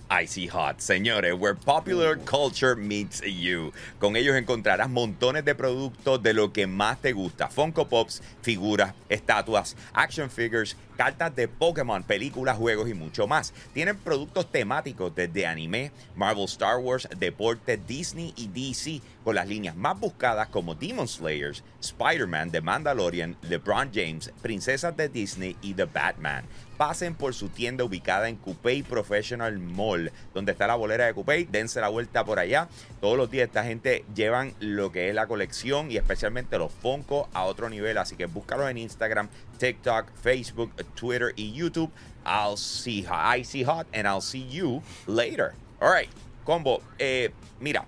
Icy 0.09 0.47
Hot, 0.47 0.79
señores, 0.79 1.33
where 1.33 1.55
popular 1.55 2.15
culture 2.15 2.75
meets 2.75 3.21
you. 3.21 3.73
Con 3.99 4.15
ellos 4.15 4.35
encontrarás 4.35 4.89
montones 4.89 5.43
de 5.43 5.55
productos 5.55 6.21
de 6.21 6.33
lo 6.33 6.53
que 6.53 6.67
más 6.67 7.01
te 7.01 7.11
gusta: 7.11 7.49
Funko 7.49 7.87
Pops, 7.87 8.21
figuras, 8.41 8.93
estatuas, 9.09 9.75
action 9.93 10.29
figures, 10.29 10.75
cartas 10.95 11.35
de 11.35 11.47
Pokémon, 11.47 12.03
películas, 12.03 12.57
juegos 12.57 12.89
y 12.89 12.93
mucho 12.93 13.27
más. 13.27 13.53
Tienen 13.73 13.97
productos 13.97 14.51
temáticos 14.51 15.13
desde 15.15 15.47
anime, 15.47 15.91
Marvel, 16.15 16.45
Star 16.45 16.77
Wars, 16.77 17.07
deporte, 17.17 17.77
Disney 17.77 18.33
y 18.35 18.47
DC, 18.47 19.01
con 19.23 19.35
las 19.35 19.47
líneas 19.47 19.75
más 19.75 19.99
buscadas 19.99 20.47
como 20.49 20.75
Demon 20.75 21.07
Slayers, 21.07 21.63
Spider-Man, 21.81 22.51
The 22.51 22.61
Mandalorian, 22.61 23.35
LeBron 23.41 23.91
James, 23.93 24.31
Princesas 24.41 24.95
de 24.95 25.09
Disney 25.09 25.55
y 25.61 25.73
The 25.73 25.85
Batman. 25.85 26.45
Pasen 26.77 27.15
por 27.15 27.33
su 27.33 27.47
tienda 27.47 27.85
ubicada 27.85 28.27
en 28.27 28.35
Coupé 28.35 28.83
Professional 28.83 29.57
Mall, 29.59 30.11
donde 30.33 30.51
está 30.51 30.67
la 30.67 30.75
bolera 30.75 31.05
de 31.05 31.13
Coupé. 31.13 31.47
Dense 31.49 31.79
la 31.79 31.87
vuelta 31.87 32.25
por 32.25 32.37
allá. 32.37 32.67
Todos 32.99 33.17
los 33.17 33.31
días 33.31 33.47
esta 33.47 33.63
gente 33.63 34.03
llevan 34.13 34.53
lo 34.59 34.91
que 34.91 35.07
es 35.07 35.15
la 35.15 35.25
colección 35.27 35.89
y 35.89 35.95
especialmente 35.95 36.57
los 36.57 36.73
Funko 36.73 37.29
a 37.33 37.43
otro 37.43 37.69
nivel. 37.69 37.97
Así 37.97 38.17
que 38.17 38.25
búscalos 38.25 38.69
en 38.69 38.77
Instagram, 38.77 39.29
TikTok, 39.57 40.11
Facebook, 40.21 40.71
Twitter 40.95 41.31
y 41.37 41.53
YouTube. 41.53 41.91
I'll 42.25 42.57
see 42.57 43.05
I 43.09 43.43
see 43.45 43.63
hot 43.63 43.87
and 43.93 44.05
I'll 44.05 44.21
see 44.21 44.45
you 44.49 44.81
later. 45.07 45.53
All 45.79 45.93
right, 45.93 46.09
combo. 46.43 46.81
Eh, 46.99 47.31
mira, 47.61 47.85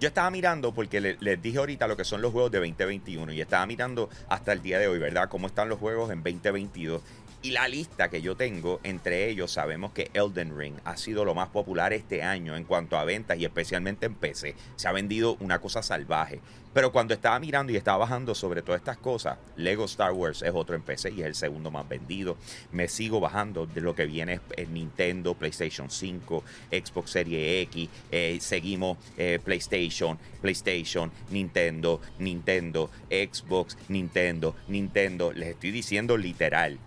yo 0.00 0.08
estaba 0.08 0.30
mirando, 0.30 0.72
porque 0.72 1.00
le- 1.00 1.16
les 1.20 1.40
dije 1.42 1.58
ahorita 1.58 1.86
lo 1.88 1.96
que 1.96 2.04
son 2.04 2.22
los 2.22 2.30
juegos 2.32 2.50
de 2.52 2.58
2021, 2.58 3.32
y 3.32 3.40
estaba 3.40 3.66
mirando 3.66 4.08
hasta 4.28 4.52
el 4.52 4.62
día 4.62 4.78
de 4.78 4.88
hoy, 4.88 4.98
¿verdad? 4.98 5.28
Cómo 5.28 5.46
están 5.46 5.68
los 5.68 5.78
juegos 5.78 6.10
en 6.10 6.22
2022. 6.22 7.02
Y 7.46 7.52
la 7.52 7.68
lista 7.68 8.10
que 8.10 8.22
yo 8.22 8.34
tengo, 8.36 8.80
entre 8.82 9.30
ellos 9.30 9.52
sabemos 9.52 9.92
que 9.92 10.10
Elden 10.14 10.58
Ring 10.58 10.74
ha 10.84 10.96
sido 10.96 11.24
lo 11.24 11.32
más 11.32 11.50
popular 11.50 11.92
este 11.92 12.24
año 12.24 12.56
en 12.56 12.64
cuanto 12.64 12.98
a 12.98 13.04
ventas 13.04 13.38
y 13.38 13.44
especialmente 13.44 14.06
en 14.06 14.16
PC. 14.16 14.56
Se 14.74 14.88
ha 14.88 14.92
vendido 14.92 15.36
una 15.38 15.60
cosa 15.60 15.80
salvaje. 15.80 16.40
Pero 16.74 16.90
cuando 16.90 17.14
estaba 17.14 17.38
mirando 17.38 17.72
y 17.72 17.76
estaba 17.76 17.98
bajando 17.98 18.34
sobre 18.34 18.62
todas 18.62 18.80
estas 18.80 18.96
cosas, 18.98 19.38
Lego 19.54 19.84
Star 19.84 20.10
Wars 20.10 20.42
es 20.42 20.50
otro 20.52 20.74
en 20.74 20.82
PC 20.82 21.12
y 21.12 21.20
es 21.20 21.26
el 21.26 21.34
segundo 21.36 21.70
más 21.70 21.88
vendido. 21.88 22.36
Me 22.72 22.88
sigo 22.88 23.20
bajando 23.20 23.64
de 23.64 23.80
lo 23.80 23.94
que 23.94 24.06
viene 24.06 24.40
en 24.56 24.74
Nintendo, 24.74 25.34
PlayStation 25.34 25.88
5, 25.88 26.42
Xbox 26.72 27.12
Series 27.12 27.62
X. 27.68 27.88
eh, 28.10 28.38
seguimos 28.40 28.98
eh, 29.16 29.38
PlayStation, 29.44 30.18
PlayStation, 30.42 31.12
Nintendo, 31.30 32.00
Nintendo, 32.18 32.90
Xbox, 33.08 33.78
Nintendo, 33.88 34.56
Nintendo. 34.66 35.32
Les 35.32 35.50
estoy 35.50 35.70
diciendo 35.70 36.16
literal. 36.16 36.80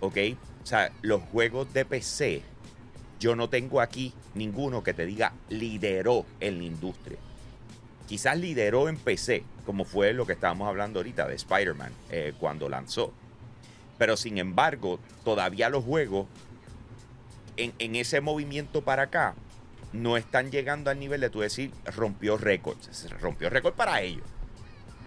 ¿Ok? 0.00 0.16
O 0.62 0.66
sea, 0.66 0.92
los 1.02 1.22
juegos 1.22 1.72
de 1.72 1.84
PC, 1.84 2.42
yo 3.18 3.34
no 3.36 3.48
tengo 3.48 3.80
aquí 3.80 4.12
ninguno 4.34 4.82
que 4.82 4.94
te 4.94 5.06
diga 5.06 5.32
lideró 5.48 6.26
en 6.40 6.58
la 6.58 6.64
industria. 6.64 7.18
Quizás 8.06 8.38
lideró 8.38 8.88
en 8.88 8.96
PC, 8.96 9.44
como 9.66 9.84
fue 9.84 10.12
lo 10.12 10.26
que 10.26 10.32
estábamos 10.32 10.68
hablando 10.68 11.00
ahorita 11.00 11.26
de 11.26 11.34
Spider-Man 11.34 11.92
eh, 12.10 12.32
cuando 12.38 12.68
lanzó. 12.68 13.12
Pero 13.98 14.16
sin 14.16 14.38
embargo, 14.38 15.00
todavía 15.24 15.68
los 15.68 15.84
juegos 15.84 16.26
en, 17.56 17.72
en 17.78 17.96
ese 17.96 18.20
movimiento 18.20 18.82
para 18.82 19.04
acá 19.04 19.34
no 19.92 20.16
están 20.16 20.50
llegando 20.50 20.90
al 20.90 20.98
nivel 20.98 21.20
de 21.20 21.30
tú 21.30 21.40
decir 21.40 21.72
rompió 21.84 22.36
récords. 22.36 23.10
Rompió 23.20 23.50
récord 23.50 23.74
para 23.74 24.00
ellos. 24.02 24.24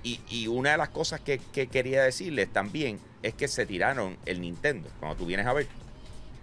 Y, 0.04 0.20
y 0.30 0.48
una 0.48 0.72
de 0.72 0.78
las 0.78 0.90
cosas 0.90 1.20
que, 1.20 1.40
que 1.54 1.68
quería 1.68 2.04
decirles 2.04 2.52
también 2.52 3.00
es 3.22 3.34
que 3.36 3.48
se 3.48 3.66
tiraron 3.66 4.18
el 4.26 4.42
Nintendo. 4.42 4.90
Cuando 5.00 5.18
tú 5.18 5.26
vienes 5.28 5.46
a 5.46 5.54
ver, 5.54 5.68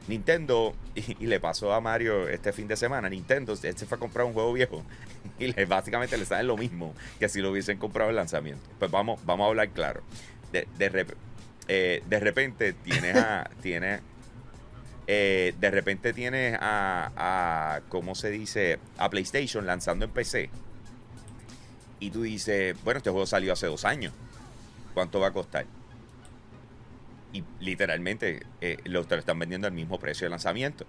Nintendo, 0.06 0.74
y, 0.94 1.22
y 1.22 1.26
le 1.26 1.38
pasó 1.40 1.72
a 1.74 1.80
Mario 1.80 2.28
este 2.28 2.52
fin 2.52 2.66
de 2.68 2.76
semana, 2.76 3.08
Nintendo 3.10 3.52
este 3.52 3.84
fue 3.84 3.96
a 3.96 3.98
comprar 3.98 4.26
un 4.26 4.32
juego 4.32 4.52
viejo 4.52 4.82
y 5.38 5.48
le, 5.52 5.64
básicamente 5.66 6.16
le 6.16 6.24
sale 6.24 6.44
lo 6.44 6.56
mismo 6.56 6.94
que 7.18 7.28
si 7.28 7.40
lo 7.40 7.50
hubiesen 7.50 7.78
comprado 7.78 8.10
el 8.10 8.16
lanzamiento. 8.16 8.62
Pues 8.78 8.90
vamos, 8.90 9.20
vamos 9.26 9.44
a 9.44 9.48
hablar 9.48 9.68
claro. 9.70 10.02
De, 10.52 10.66
de, 10.78 10.92
rep- 10.92 11.14
eh, 11.66 12.02
de 12.08 12.20
repente 12.20 12.72
tienes 12.72 13.16
a... 13.16 13.50
tienes, 13.62 14.00
eh, 15.10 15.54
de 15.58 15.70
repente 15.70 16.12
tienes 16.12 16.56
a, 16.60 17.10
a, 17.16 17.80
¿cómo 17.88 18.14
se 18.14 18.30
dice? 18.30 18.78
A 18.98 19.08
PlayStation 19.10 19.66
lanzando 19.66 20.04
en 20.04 20.10
PC. 20.10 20.50
Y 22.00 22.10
tú 22.10 22.22
dices, 22.22 22.76
bueno, 22.84 22.98
este 22.98 23.10
juego 23.10 23.26
salió 23.26 23.52
hace 23.52 23.66
dos 23.66 23.84
años. 23.84 24.12
¿Cuánto 24.94 25.20
va 25.20 25.28
a 25.28 25.32
costar? 25.32 25.66
Y 27.32 27.44
literalmente 27.60 28.46
eh, 28.60 28.78
lo, 28.84 29.04
te 29.04 29.16
lo 29.16 29.20
están 29.20 29.38
vendiendo 29.38 29.66
al 29.66 29.72
mismo 29.72 29.98
precio 29.98 30.26
de 30.26 30.30
lanzamiento. 30.30 30.86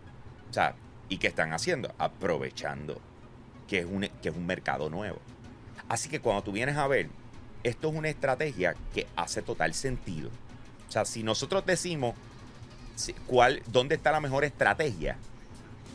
O 0.50 0.54
sea, 0.54 0.76
¿y 1.10 1.18
qué 1.18 1.28
están 1.28 1.54
haciendo? 1.54 1.94
Aprovechando 1.98 3.00
que 3.68 3.80
es 3.80 3.86
un, 3.86 4.08
que 4.22 4.30
es 4.30 4.36
un 4.36 4.46
mercado 4.46 4.90
nuevo. 4.90 5.20
Así 5.88 6.10
que 6.10 6.20
cuando 6.20 6.44
tú 6.44 6.52
vienes 6.52 6.78
a 6.78 6.88
ver, 6.88 7.10
esto 7.64 7.90
es 7.90 7.96
una 7.96 8.10
estrategia 8.10 8.76
que 8.94 9.08
hace 9.16 9.42
total 9.42 9.74
sentido. 9.74 10.30
O 10.88 10.92
sea, 10.92 11.06
si 11.06 11.24
nosotros 11.24 11.66
decimos 11.66 12.16
cuál, 13.28 13.62
dónde 13.68 13.96
está 13.96 14.12
la 14.12 14.20
mejor 14.20 14.44
estrategia, 14.44 15.18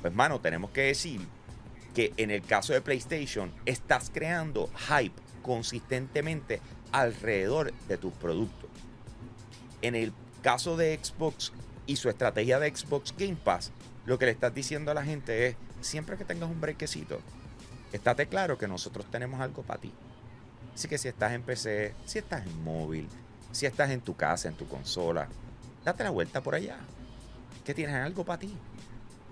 pues 0.03 0.15
mano, 0.15 0.41
tenemos 0.41 0.71
que 0.71 0.83
decir 0.83 1.21
que 1.95 2.13
en 2.17 2.31
el 2.31 2.43
caso 2.43 2.73
de 2.73 2.81
PlayStation 2.81 3.53
estás 3.67 4.11
creando 4.13 4.69
hype 4.89 5.15
consistentemente 5.43 6.61
alrededor 6.93 7.73
de 7.89 7.99
tus 7.99 8.13
productos. 8.15 8.71
En 9.83 9.95
el 9.95 10.13
caso 10.43 10.77
de 10.77 10.99
Xbox 11.03 11.53
y 11.87 11.97
su 11.97 12.09
estrategia 12.09 12.59
de 12.59 12.75
Xbox 12.75 13.15
Game 13.17 13.37
Pass, 13.37 13.71
lo 14.07 14.19
que 14.19 14.27
le 14.27 14.33
estás 14.33 14.55
diciendo 14.55 14.91
a 14.91 14.95
la 14.95 15.05
gente 15.05 15.47
es, 15.47 15.57
siempre 15.81 16.17
que 16.17 16.25
tengas 16.25 16.51
un 16.51 16.61
brequecito, 16.61 17.21
estate 17.93 18.27
claro 18.27 18.59
que 18.59 18.69
nosotros 18.69 19.07
tenemos 19.11 19.41
algo 19.41 19.63
para 19.63 19.81
ti. 19.81 19.93
Así 20.75 20.89
que 20.89 20.99
si 20.99 21.09
estás 21.09 21.33
en 21.33 21.43
PC, 21.43 21.95
si 22.05 22.19
estás 22.19 22.45
en 22.45 22.65
móvil, 22.65 23.09
si 23.53 23.67
estás 23.67 23.91
en 23.91 24.01
tu 24.01 24.17
casa, 24.17 24.49
en 24.49 24.55
tu 24.55 24.67
consola, 24.67 25.29
date 25.85 26.03
la 26.03 26.11
vuelta 26.11 26.43
por 26.43 26.55
allá. 26.55 26.79
Que 27.65 27.75
tienes 27.75 27.95
algo 27.95 28.25
para 28.25 28.41
ti. 28.41 28.55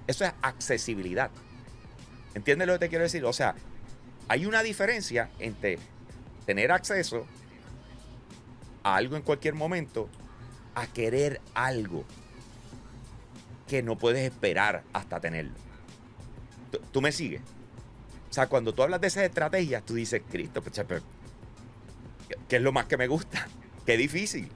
Eso 0.07 0.25
es 0.25 0.33
accesibilidad. 0.41 1.31
¿Entiendes 2.35 2.67
lo 2.67 2.75
que 2.75 2.79
te 2.81 2.89
quiero 2.89 3.05
decir? 3.05 3.25
O 3.25 3.33
sea, 3.33 3.55
hay 4.29 4.47
una 4.47 4.63
diferencia 4.63 5.31
entre 5.39 5.79
tener 6.47 6.73
acceso 6.73 7.27
a 8.83 8.97
algo 8.97 9.17
en 9.17 9.23
cualquier 9.23 9.55
momento 9.55 10.09
a 10.75 10.87
querer 10.87 11.41
algo 11.55 12.05
que 13.69 13.83
no 13.83 13.97
puedes 13.97 14.25
esperar 14.25 14.83
hasta 14.93 15.21
tenerlo. 15.21 15.55
¿Tú, 16.91 17.03
me 17.03 17.13
sigues? 17.13 17.43
O 18.31 18.33
sea, 18.33 18.47
cuando 18.47 18.73
tú 18.73 18.83
hablas 18.83 19.01
de 19.01 19.09
esas 19.09 19.25
estrategias, 19.25 19.85
tú 19.85 19.95
dices, 19.95 20.23
Cristo, 20.31 20.63
pues, 20.63 21.03
¿qué 22.49 22.57
es 22.57 22.63
lo 22.63 22.73
más 22.73 22.87
que 22.87 22.97
me 22.97 23.07
gusta? 23.07 23.47
Qué 23.87 23.97
difícil. 23.97 24.49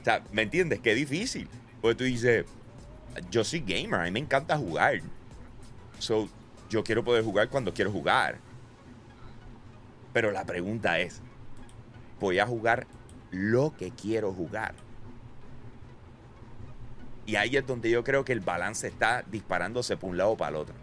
O 0.00 0.04
sea, 0.04 0.24
¿me 0.32 0.42
entiendes? 0.42 0.80
Qué 0.80 0.94
difícil. 0.94 1.48
Porque 1.80 1.94
tú 1.94 2.04
dices, 2.04 2.46
yo 3.30 3.44
soy 3.44 3.60
gamer, 3.60 4.00
a 4.00 4.04
mí 4.04 4.10
me 4.10 4.18
encanta 4.18 4.56
jugar. 4.56 5.00
So, 5.98 6.28
yo 6.72 6.82
quiero 6.82 7.04
poder 7.04 7.22
jugar 7.22 7.50
cuando 7.50 7.74
quiero 7.74 7.92
jugar. 7.92 8.38
Pero 10.14 10.32
la 10.32 10.44
pregunta 10.44 10.98
es, 10.98 11.20
voy 12.18 12.38
a 12.38 12.46
jugar 12.46 12.86
lo 13.30 13.76
que 13.76 13.90
quiero 13.90 14.32
jugar. 14.32 14.74
Y 17.26 17.36
ahí 17.36 17.56
es 17.56 17.66
donde 17.66 17.90
yo 17.90 18.02
creo 18.02 18.24
que 18.24 18.32
el 18.32 18.40
balance 18.40 18.88
está 18.88 19.22
disparándose 19.30 19.98
por 19.98 20.10
un 20.10 20.16
lado 20.16 20.30
o 20.30 20.36
para 20.36 20.50
el 20.50 20.56
otro. 20.56 20.74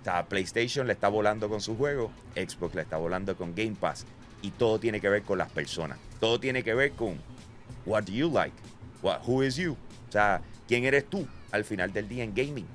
O 0.00 0.04
sea, 0.04 0.24
PlayStation 0.26 0.86
le 0.86 0.92
está 0.92 1.08
volando 1.08 1.48
con 1.48 1.60
su 1.60 1.76
juego, 1.76 2.12
Xbox 2.34 2.76
le 2.76 2.82
está 2.82 2.96
volando 2.96 3.36
con 3.36 3.54
Game 3.54 3.76
Pass. 3.78 4.06
Y 4.42 4.52
todo 4.52 4.78
tiene 4.78 5.00
que 5.00 5.08
ver 5.08 5.22
con 5.22 5.38
las 5.38 5.50
personas. 5.50 5.98
Todo 6.20 6.38
tiene 6.38 6.62
que 6.62 6.74
ver 6.74 6.92
con 6.92 7.20
what 7.84 8.04
do 8.04 8.12
you 8.12 8.30
like? 8.30 8.54
What, 9.02 9.22
who 9.26 9.42
is 9.42 9.56
you? 9.56 9.72
O 10.08 10.12
sea, 10.12 10.40
¿quién 10.68 10.84
eres 10.84 11.04
tú 11.10 11.26
al 11.50 11.64
final 11.64 11.92
del 11.92 12.08
día 12.08 12.22
en 12.22 12.32
gaming? 12.32 12.66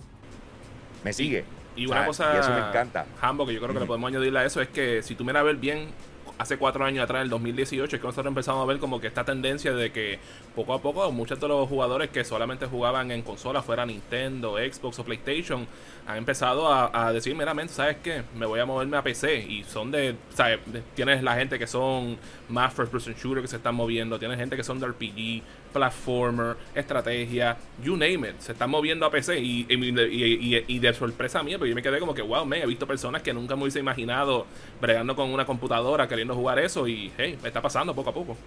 ¿Me 1.04 1.14
sigue? 1.14 1.46
Y, 1.78 1.86
una 1.86 2.06
cosa, 2.06 2.34
y 2.36 2.40
eso 2.40 2.52
me 2.52 2.60
encanta. 2.60 3.06
Hambo, 3.22 3.46
que 3.46 3.54
yo 3.54 3.62
creo 3.62 3.74
que 3.74 3.80
le 3.80 3.86
podemos 3.86 4.08
añadirle 4.10 4.40
a 4.40 4.46
eso, 4.46 4.62
es 4.62 4.68
que 4.68 5.04
si 5.04 5.16
tú 5.16 5.24
miras 5.24 5.42
a 5.42 5.44
ver 5.44 5.58
bien 5.58 5.90
hace 6.38 6.58
cuatro 6.58 6.86
años 6.86 7.04
atrás, 7.04 7.22
en 7.22 7.24
el 7.24 7.30
2018, 7.30 7.96
es 7.96 8.02
que 8.02 8.08
nosotros 8.08 8.28
empezamos 8.28 8.64
a 8.64 8.66
ver 8.66 8.80
como 8.80 9.00
que 9.00 9.08
esta 9.08 9.24
tendencia 9.24 9.74
de 9.74 9.92
que 9.92 10.20
poco 10.56 10.74
a 10.74 10.82
poco 10.82 11.12
muchos 11.12 11.40
de 11.40 11.48
los 11.48 11.68
jugadores 11.68 12.10
que 12.10 12.24
solamente 12.24 12.66
jugaban 12.66 13.12
en 13.12 13.22
consolas, 13.22 13.66
fuera 13.66 13.86
Nintendo, 13.86 14.58
Xbox 14.58 15.00
o 15.00 15.04
PlayStation, 15.04 15.68
han 16.08 16.18
empezado 16.18 16.72
a, 16.72 17.12
decir 17.12 17.36
meramente, 17.36 17.74
¿sabes 17.74 17.98
qué? 18.04 18.24
Me 18.36 18.46
voy 18.46 18.60
a 18.60 18.66
moverme 18.66 18.98
a 18.98 19.04
PC 19.04 19.40
y 19.40 19.64
son 19.66 19.92
de, 19.92 20.16
¿sabes? 20.34 20.60
Tienes 20.96 21.22
la 21.22 21.36
gente 21.36 21.60
que 21.60 21.68
son 21.68 22.18
más 22.48 22.74
first 22.74 22.92
person 22.92 23.14
shooter 23.14 23.42
que 23.42 23.48
se 23.48 23.58
están 23.58 23.76
moviendo, 23.76 24.18
tienes 24.18 24.38
gente 24.38 24.56
que 24.56 24.64
son 24.64 24.80
de 24.80 24.88
RPG, 24.88 25.44
platformer, 25.74 26.56
estrategia, 26.74 27.58
you 27.84 27.98
name 27.98 28.30
it, 28.30 28.40
se 28.40 28.54
están 28.54 28.70
moviendo 28.70 29.06
a 29.06 29.12
PC 29.12 29.40
y, 29.40 29.66
y, 29.70 30.80
de 30.80 30.94
sorpresa 30.94 31.44
mía, 31.44 31.58
pero 31.58 31.68
yo 31.68 31.76
me 31.76 31.82
quedé 31.82 32.00
como 32.00 32.14
que, 32.14 32.22
wow, 32.22 32.46
me 32.46 32.62
he 32.62 32.66
visto 32.66 32.88
personas 32.88 33.22
que 33.22 33.34
nunca 33.34 33.56
me 33.56 33.64
hubiese 33.64 33.80
imaginado 33.80 34.46
bregando 34.80 35.16
con 35.16 35.30
una 35.30 35.46
computadora, 35.46 36.08
queriendo 36.08 36.27
jugar 36.36 36.60
eso 36.60 36.88
y, 36.88 37.12
hey, 37.18 37.38
me 37.42 37.50
está 37.50 37.62
pasando 37.62 37.94
poco 37.96 38.10
a 38.10 38.14
poco. 38.14 38.38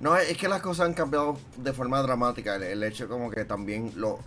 No, 0.00 0.16
es 0.16 0.36
que 0.36 0.48
las 0.48 0.60
cosas 0.60 0.86
han 0.86 0.94
cambiado 0.94 1.38
de 1.56 1.72
forma 1.72 2.02
dramática. 2.02 2.56
El, 2.56 2.82
hecho 2.82 3.08
como 3.08 3.30
que 3.30 3.44
también 3.44 3.92
lo, 3.96 4.18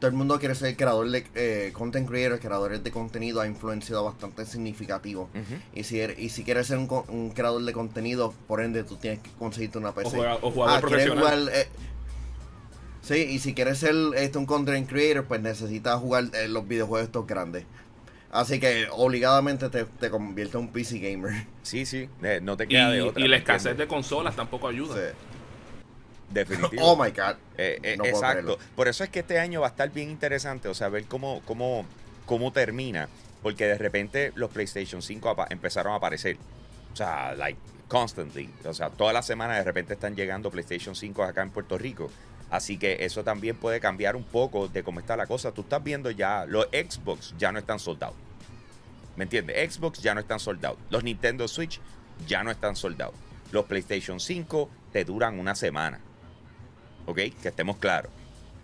todo 0.00 0.10
el 0.10 0.16
mundo 0.16 0.38
quiere 0.38 0.54
ser 0.54 0.76
creador 0.76 1.08
de 1.10 1.24
eh, 1.34 1.72
content 1.72 2.08
creator, 2.08 2.40
creadores 2.40 2.82
de 2.82 2.90
contenido 2.90 3.40
ha 3.40 3.46
influenciado 3.46 4.02
bastante 4.02 4.46
significativo. 4.46 5.28
y, 5.74 5.84
si 5.84 6.00
er, 6.00 6.18
y 6.18 6.30
si 6.30 6.42
quieres 6.42 6.66
ser 6.66 6.78
un, 6.78 7.30
creador 7.30 7.62
de 7.62 7.72
contenido, 7.72 8.34
por 8.48 8.62
ende 8.62 8.82
tú 8.82 8.96
tienes 8.96 9.20
que 9.20 9.30
conseguirte 9.38 9.78
una 9.78 9.92
PC. 9.92 10.18
O, 10.40 10.50
jugador 10.50 10.78
ah, 10.78 10.80
profesional. 10.80 11.50
Eh, 11.52 11.68
sí, 13.02 13.14
y 13.14 13.38
si 13.38 13.52
quieres 13.52 13.78
ser 13.78 13.94
este, 14.16 14.38
un 14.38 14.46
content 14.46 14.88
creator, 14.88 15.26
pues 15.26 15.42
necesitas 15.42 16.00
jugar 16.00 16.24
eh, 16.32 16.48
los 16.48 16.66
videojuegos 16.66 17.06
estos 17.06 17.26
grandes. 17.26 17.66
Así 18.30 18.60
que 18.60 18.86
obligadamente 18.92 19.68
te, 19.70 19.84
te 19.84 20.08
convierte 20.08 20.56
en 20.56 20.64
un 20.64 20.72
PC 20.72 20.98
gamer. 20.98 21.46
Sí, 21.62 21.84
sí, 21.84 22.08
no 22.42 22.56
te 22.56 22.68
queda 22.68 22.90
de 22.90 23.02
otra. 23.02 23.22
Y 23.22 23.28
la 23.28 23.36
escasez 23.36 23.76
de 23.76 23.86
consolas 23.86 24.36
tampoco 24.36 24.68
ayuda. 24.68 24.94
Sí. 24.94 25.16
Definitivo. 26.30 26.82
Oh 26.84 26.96
my 26.96 27.10
God. 27.10 27.36
Eh, 27.58 27.80
eh, 27.82 27.98
exacto. 28.04 28.58
Por 28.76 28.88
eso 28.88 29.02
es 29.02 29.10
que 29.10 29.20
este 29.20 29.38
año 29.38 29.60
va 29.60 29.66
a 29.66 29.70
estar 29.70 29.90
bien 29.90 30.10
interesante, 30.10 30.68
o 30.68 30.74
sea, 30.74 30.88
ver 30.88 31.04
cómo, 31.04 31.42
cómo, 31.44 31.84
cómo 32.24 32.52
termina. 32.52 33.08
Porque 33.42 33.66
de 33.66 33.78
repente 33.78 34.32
los 34.36 34.50
PlayStation 34.50 35.02
5 35.02 35.46
empezaron 35.50 35.92
a 35.92 35.96
aparecer. 35.96 36.36
O 36.92 36.96
sea, 36.96 37.34
like, 37.34 37.58
constantly. 37.88 38.50
O 38.64 38.74
sea, 38.74 38.90
todas 38.90 39.12
las 39.12 39.26
semanas 39.26 39.58
de 39.58 39.64
repente 39.64 39.94
están 39.94 40.14
llegando 40.14 40.50
PlayStation 40.50 40.94
5 40.94 41.22
acá 41.24 41.42
en 41.42 41.50
Puerto 41.50 41.78
Rico. 41.78 42.10
Así 42.50 42.78
que 42.78 43.04
eso 43.04 43.22
también 43.22 43.56
puede 43.56 43.80
cambiar 43.80 44.16
un 44.16 44.24
poco 44.24 44.68
de 44.68 44.82
cómo 44.82 45.00
está 45.00 45.16
la 45.16 45.26
cosa. 45.26 45.52
Tú 45.52 45.62
estás 45.62 45.82
viendo 45.82 46.10
ya, 46.10 46.44
los 46.46 46.66
Xbox 46.66 47.34
ya 47.38 47.52
no 47.52 47.58
están 47.58 47.78
soldados. 47.78 48.16
¿Me 49.16 49.24
entiendes? 49.24 49.74
Xbox 49.74 50.02
ya 50.02 50.14
no 50.14 50.20
están 50.20 50.40
soldados. 50.40 50.78
Los 50.90 51.04
Nintendo 51.04 51.46
Switch 51.46 51.80
ya 52.26 52.42
no 52.42 52.50
están 52.50 52.74
soldados. 52.74 53.14
Los 53.52 53.66
PlayStation 53.66 54.18
5 54.18 54.68
te 54.92 55.04
duran 55.04 55.38
una 55.38 55.54
semana. 55.54 56.00
¿Ok? 57.06 57.16
Que 57.16 57.48
estemos 57.48 57.76
claros. 57.76 58.10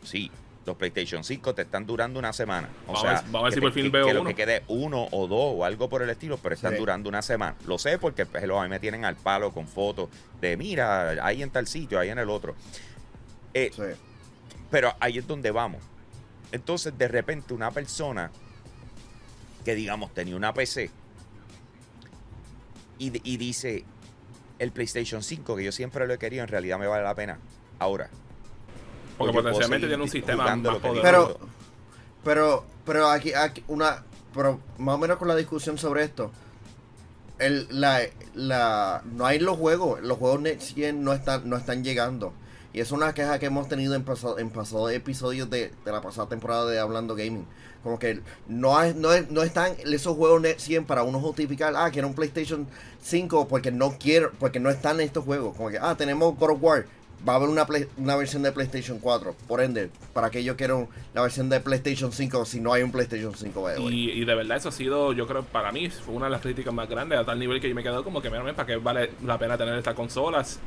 Sí, 0.02 0.30
los 0.66 0.76
PlayStation 0.76 1.22
5 1.22 1.54
te 1.54 1.62
están 1.62 1.86
durando 1.86 2.18
una 2.18 2.32
semana. 2.32 2.68
O 2.86 2.92
vamos 2.92 3.00
sea, 3.02 3.22
vamos 3.30 3.40
a 3.40 3.44
ver 3.44 3.54
si 3.54 3.60
por 3.60 3.72
fin 3.72 3.90
veo 3.90 4.06
que 4.06 4.12
uno. 4.12 4.22
lo 4.22 4.28
que 4.28 4.34
quede 4.34 4.62
uno 4.66 5.06
o 5.12 5.26
dos 5.28 5.54
o 5.56 5.64
algo 5.64 5.88
por 5.88 6.02
el 6.02 6.10
estilo, 6.10 6.38
pero 6.38 6.54
están 6.54 6.76
durando 6.76 7.08
una 7.08 7.22
semana. 7.22 7.54
Lo 7.66 7.78
sé 7.78 7.98
porque 7.98 8.26
pues, 8.26 8.42
a 8.42 8.62
mí 8.62 8.68
me 8.68 8.80
tienen 8.80 9.04
al 9.04 9.14
palo 9.14 9.52
con 9.52 9.68
fotos 9.68 10.08
de, 10.40 10.56
mira, 10.56 11.24
ahí 11.24 11.42
en 11.42 11.50
tal 11.50 11.66
sitio, 11.66 12.00
ahí 12.00 12.10
en 12.10 12.18
el 12.18 12.28
otro. 12.28 12.56
Eh, 13.58 13.96
pero 14.70 14.92
ahí 15.00 15.16
es 15.16 15.26
donde 15.26 15.50
vamos. 15.50 15.82
Entonces, 16.52 16.96
de 16.98 17.08
repente, 17.08 17.54
una 17.54 17.70
persona 17.70 18.30
que, 19.64 19.74
digamos, 19.74 20.12
tenía 20.12 20.36
una 20.36 20.52
PC 20.52 20.90
y, 22.98 23.30
y 23.30 23.36
dice, 23.38 23.84
el 24.58 24.72
PlayStation 24.72 25.22
5, 25.22 25.56
que 25.56 25.64
yo 25.64 25.72
siempre 25.72 26.06
lo 26.06 26.12
he 26.12 26.18
querido, 26.18 26.42
en 26.42 26.48
realidad 26.48 26.78
me 26.78 26.86
vale 26.86 27.02
la 27.02 27.14
pena. 27.14 27.38
Ahora, 27.78 28.10
porque 29.16 29.32
potencialmente 29.32 29.86
tiene 29.86 30.02
un 30.02 30.08
sistema 30.10 30.54
más 30.54 30.78
poderoso. 30.78 31.02
Pero, 31.02 31.38
pero, 32.22 32.64
pero 32.84 33.08
aquí, 33.08 33.32
aquí, 33.32 33.64
una, 33.68 34.04
pero 34.34 34.60
más 34.76 34.96
o 34.96 34.98
menos 34.98 35.16
con 35.16 35.28
la 35.28 35.34
discusión 35.34 35.78
sobre 35.78 36.04
esto, 36.04 36.30
el, 37.38 37.66
la, 37.70 38.00
la, 38.34 39.02
no 39.04 39.24
hay 39.24 39.38
los 39.38 39.56
juegos, 39.56 40.02
los 40.02 40.18
juegos 40.18 40.40
Next 40.40 40.74
Gen 40.74 41.02
no 41.02 41.14
están, 41.14 41.48
no 41.48 41.56
están 41.56 41.82
llegando. 41.84 42.34
Y 42.76 42.80
es 42.80 42.92
una 42.92 43.14
queja 43.14 43.38
que 43.38 43.46
hemos 43.46 43.68
tenido 43.68 43.94
en 43.94 44.04
pasados 44.04 44.38
en 44.38 44.50
pasado 44.50 44.90
episodios 44.90 45.48
de, 45.48 45.72
de, 45.82 45.92
la 45.92 46.02
pasada 46.02 46.28
temporada 46.28 46.66
de 46.66 46.78
Hablando 46.78 47.16
Gaming. 47.16 47.46
Como 47.82 47.98
que 47.98 48.20
no, 48.48 48.92
no, 48.92 49.08
no 49.30 49.42
están 49.42 49.72
esos 49.86 50.14
juegos 50.14 50.42
Next 50.42 50.66
Gen 50.66 50.84
para 50.84 51.02
uno 51.02 51.18
justificar, 51.18 51.72
ah, 51.74 51.90
quiero 51.90 52.06
un 52.06 52.12
PlayStation 52.12 52.66
5 53.00 53.48
porque 53.48 53.72
no 53.72 53.96
quiero, 53.98 54.30
porque 54.38 54.60
no 54.60 54.68
están 54.68 55.00
estos 55.00 55.24
juegos. 55.24 55.56
Como 55.56 55.70
que, 55.70 55.78
ah, 55.80 55.94
tenemos 55.96 56.36
God 56.36 56.50
of 56.50 56.58
War 56.62 56.86
va 57.26 57.34
a 57.34 57.36
haber 57.36 57.48
una, 57.48 57.66
una 57.96 58.16
versión 58.16 58.42
de 58.42 58.52
PlayStation 58.52 58.98
4. 58.98 59.34
Por 59.46 59.60
ende, 59.60 59.90
¿para 60.12 60.30
qué 60.30 60.42
yo 60.44 60.56
quiero 60.56 60.88
la 61.14 61.22
versión 61.22 61.48
de 61.48 61.60
PlayStation 61.60 62.12
5 62.12 62.44
si 62.44 62.60
no 62.60 62.72
hay 62.72 62.82
un 62.82 62.92
PlayStation 62.92 63.34
5 63.34 63.90
y, 63.90 64.10
y, 64.10 64.24
de 64.24 64.34
verdad 64.34 64.56
eso 64.56 64.68
ha 64.68 64.72
sido, 64.72 65.12
yo 65.12 65.26
creo, 65.26 65.42
para 65.44 65.72
mí, 65.72 65.88
fue 65.90 66.14
una 66.14 66.26
de 66.26 66.32
las 66.32 66.40
críticas 66.40 66.72
más 66.72 66.88
grandes, 66.88 67.18
a 67.18 67.24
tal 67.24 67.38
nivel 67.38 67.60
que 67.60 67.68
yo 67.68 67.74
me 67.74 67.80
he 67.80 67.84
quedado 67.84 68.04
como 68.04 68.20
que, 68.20 68.30
mira, 68.30 68.42
¿para 68.54 68.66
qué 68.66 68.76
vale 68.76 69.10
la 69.24 69.38
pena 69.38 69.56
tener 69.56 69.76
estas 69.76 69.94
consolas? 69.94 70.60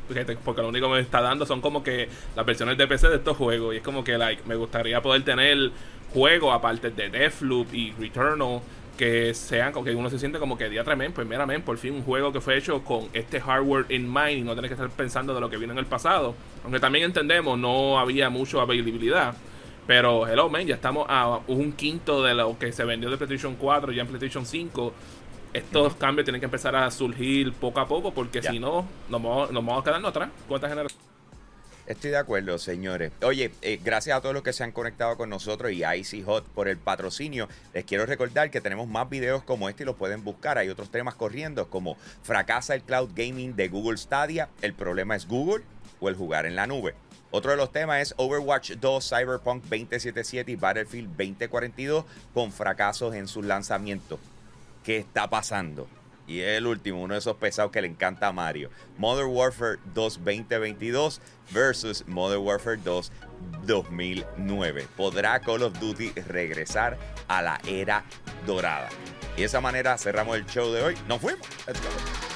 Porque 0.44 0.62
lo 0.62 0.70
único 0.70 0.88
que 0.88 0.94
me 0.96 1.02
está 1.02 1.22
dando 1.22 1.46
son 1.46 1.62
como 1.62 1.84
que 1.84 2.10
las 2.36 2.46
versiones 2.46 2.78
de 2.78 2.88
PC 2.88 3.10
de 3.10 3.18
estos 3.18 3.38
juegos. 3.38 3.74
Y 3.74 3.78
es 3.78 3.84
como 3.84 4.04
que, 4.04 4.18
like, 4.18 4.44
me 4.46 4.56
gustaría 4.56 5.02
poder 5.02 5.24
tener 5.24 5.72
juegos 6.14 6.54
aparte 6.54 6.90
de 6.90 7.10
Deathloop 7.10 7.74
y 7.74 7.92
Returnal 7.92 8.62
que 9.00 9.34
sean, 9.34 9.72
que 9.72 9.96
uno 9.96 10.10
se 10.10 10.20
siente 10.20 10.40
como 10.40 10.58
que 10.58 10.68
día 10.68 10.84
tremendo, 10.84 11.16
pues 11.16 11.26
mira, 11.26 11.48
por 11.64 11.78
fin 11.78 11.94
un 11.94 12.04
juego 12.04 12.34
que 12.34 12.42
fue 12.42 12.58
hecho 12.58 12.84
con 12.84 13.08
este 13.14 13.40
hardware 13.40 13.86
in 13.88 14.14
mind 14.14 14.40
y 14.40 14.42
no 14.42 14.56
tener 14.56 14.70
que 14.70 14.74
estar 14.74 14.90
pensando 14.90 15.34
de 15.34 15.40
lo 15.40 15.50
que 15.50 15.56
viene 15.56 15.72
en 15.72 15.80
el 15.80 15.86
pasado. 15.86 16.36
Aunque 16.66 16.82
también 16.82 17.06
entendemos, 17.06 17.58
no 17.58 17.98
había 17.98 18.30
mucha 18.30 18.62
availabilidad. 18.62 19.36
Pero, 19.88 20.28
hello, 20.28 20.50
man, 20.50 20.68
ya 20.68 20.76
estamos 20.76 21.06
a 21.08 21.40
un 21.48 21.72
quinto 21.72 22.22
de 22.24 22.34
lo 22.34 22.60
que 22.60 22.74
se 22.74 22.84
vendió 22.84 23.10
de 23.10 23.16
PlayStation 23.16 23.56
4 23.56 23.94
ya 23.94 24.02
en 24.02 24.08
PlayStation 24.10 24.46
5. 24.46 24.94
Estos 25.54 25.96
cambios 25.96 26.26
tienen 26.26 26.42
que 26.42 26.46
empezar 26.46 26.76
a 26.76 26.92
surgir 26.92 27.54
poco 27.54 27.80
a 27.80 27.88
poco 27.88 28.14
porque 28.14 28.42
si 28.44 28.60
no, 28.60 28.86
nos 29.10 29.24
vamos, 29.24 29.50
nos 29.50 29.66
vamos 29.66 29.82
quedando 29.82 30.10
atrás 30.10 30.30
con 30.46 30.56
esta 30.56 30.68
generación. 30.68 31.09
Estoy 31.90 32.12
de 32.12 32.18
acuerdo, 32.18 32.60
señores. 32.60 33.12
Oye, 33.24 33.52
eh, 33.64 33.80
gracias 33.84 34.16
a 34.16 34.22
todos 34.22 34.36
los 34.36 34.44
que 34.44 34.54
se 34.54 34.64
han 34.64 34.72
conectado 34.72 35.18
con 35.18 35.28
nosotros 35.28 35.72
y 35.72 35.84
a 35.84 35.96
Icy 35.96 36.22
Hot 36.22 36.46
por 36.46 36.68
el 36.68 36.78
patrocinio. 36.78 37.50
Les 37.74 37.84
quiero 37.84 38.06
recordar 38.06 38.52
que 38.52 38.62
tenemos 38.62 38.88
más 38.88 39.10
videos 39.10 39.42
como 39.42 39.70
este 39.70 39.82
y 39.82 39.86
los 39.88 39.96
pueden 39.96 40.24
buscar. 40.24 40.60
Hay 40.60 40.70
otros 40.70 40.92
temas 40.92 41.16
corriendo 41.16 41.68
como 41.68 41.98
fracasa 42.22 42.76
el 42.76 42.84
cloud 42.84 43.10
gaming 43.16 43.56
de 43.56 43.70
Google 43.70 43.98
Stadia. 43.98 44.50
El 44.62 44.76
problema 44.76 45.16
es 45.16 45.28
Google 45.28 45.64
o 46.00 46.10
el 46.10 46.16
jugar 46.16 46.46
en 46.46 46.56
la 46.56 46.68
nube. 46.68 46.94
Otro 47.32 47.50
de 47.50 47.58
los 47.58 47.72
temas 47.72 48.00
es 48.04 48.14
Overwatch 48.18 48.74
2, 48.74 49.10
Cyberpunk 49.10 49.64
2077 49.64 50.52
y 50.52 50.56
Battlefield 50.58 51.10
2042 51.18 52.06
con 52.36 52.52
fracasos 52.52 53.16
en 53.16 53.28
sus 53.28 53.44
lanzamientos. 53.44 54.20
¿Qué 54.84 54.98
está 54.98 55.28
pasando? 55.28 55.88
Y 56.30 56.42
el 56.42 56.68
último, 56.68 57.02
uno 57.02 57.16
de 57.16 57.20
esos 57.20 57.38
pesados 57.38 57.72
que 57.72 57.82
le 57.82 57.88
encanta 57.88 58.28
a 58.28 58.32
Mario. 58.32 58.70
Modern 59.00 59.30
Warfare 59.30 59.80
2 59.96 60.20
2022 60.24 61.22
versus 61.52 62.08
Modern 62.08 62.44
Warfare 62.44 62.78
2 62.78 63.12
2009. 63.66 64.88
¿Podrá 64.96 65.40
Call 65.40 65.64
of 65.64 65.80
Duty 65.80 66.12
regresar 66.28 67.00
a 67.28 67.42
la 67.42 67.60
era 67.66 68.06
dorada? 68.46 68.90
Y 69.36 69.40
de 69.40 69.46
esa 69.46 69.60
manera 69.60 69.98
cerramos 69.98 70.38
el 70.38 70.46
show 70.46 70.72
de 70.72 70.84
hoy. 70.84 70.96
Nos 71.08 71.20
fuimos. 71.20 71.48
Let's 71.66 71.82
go. 71.82 72.29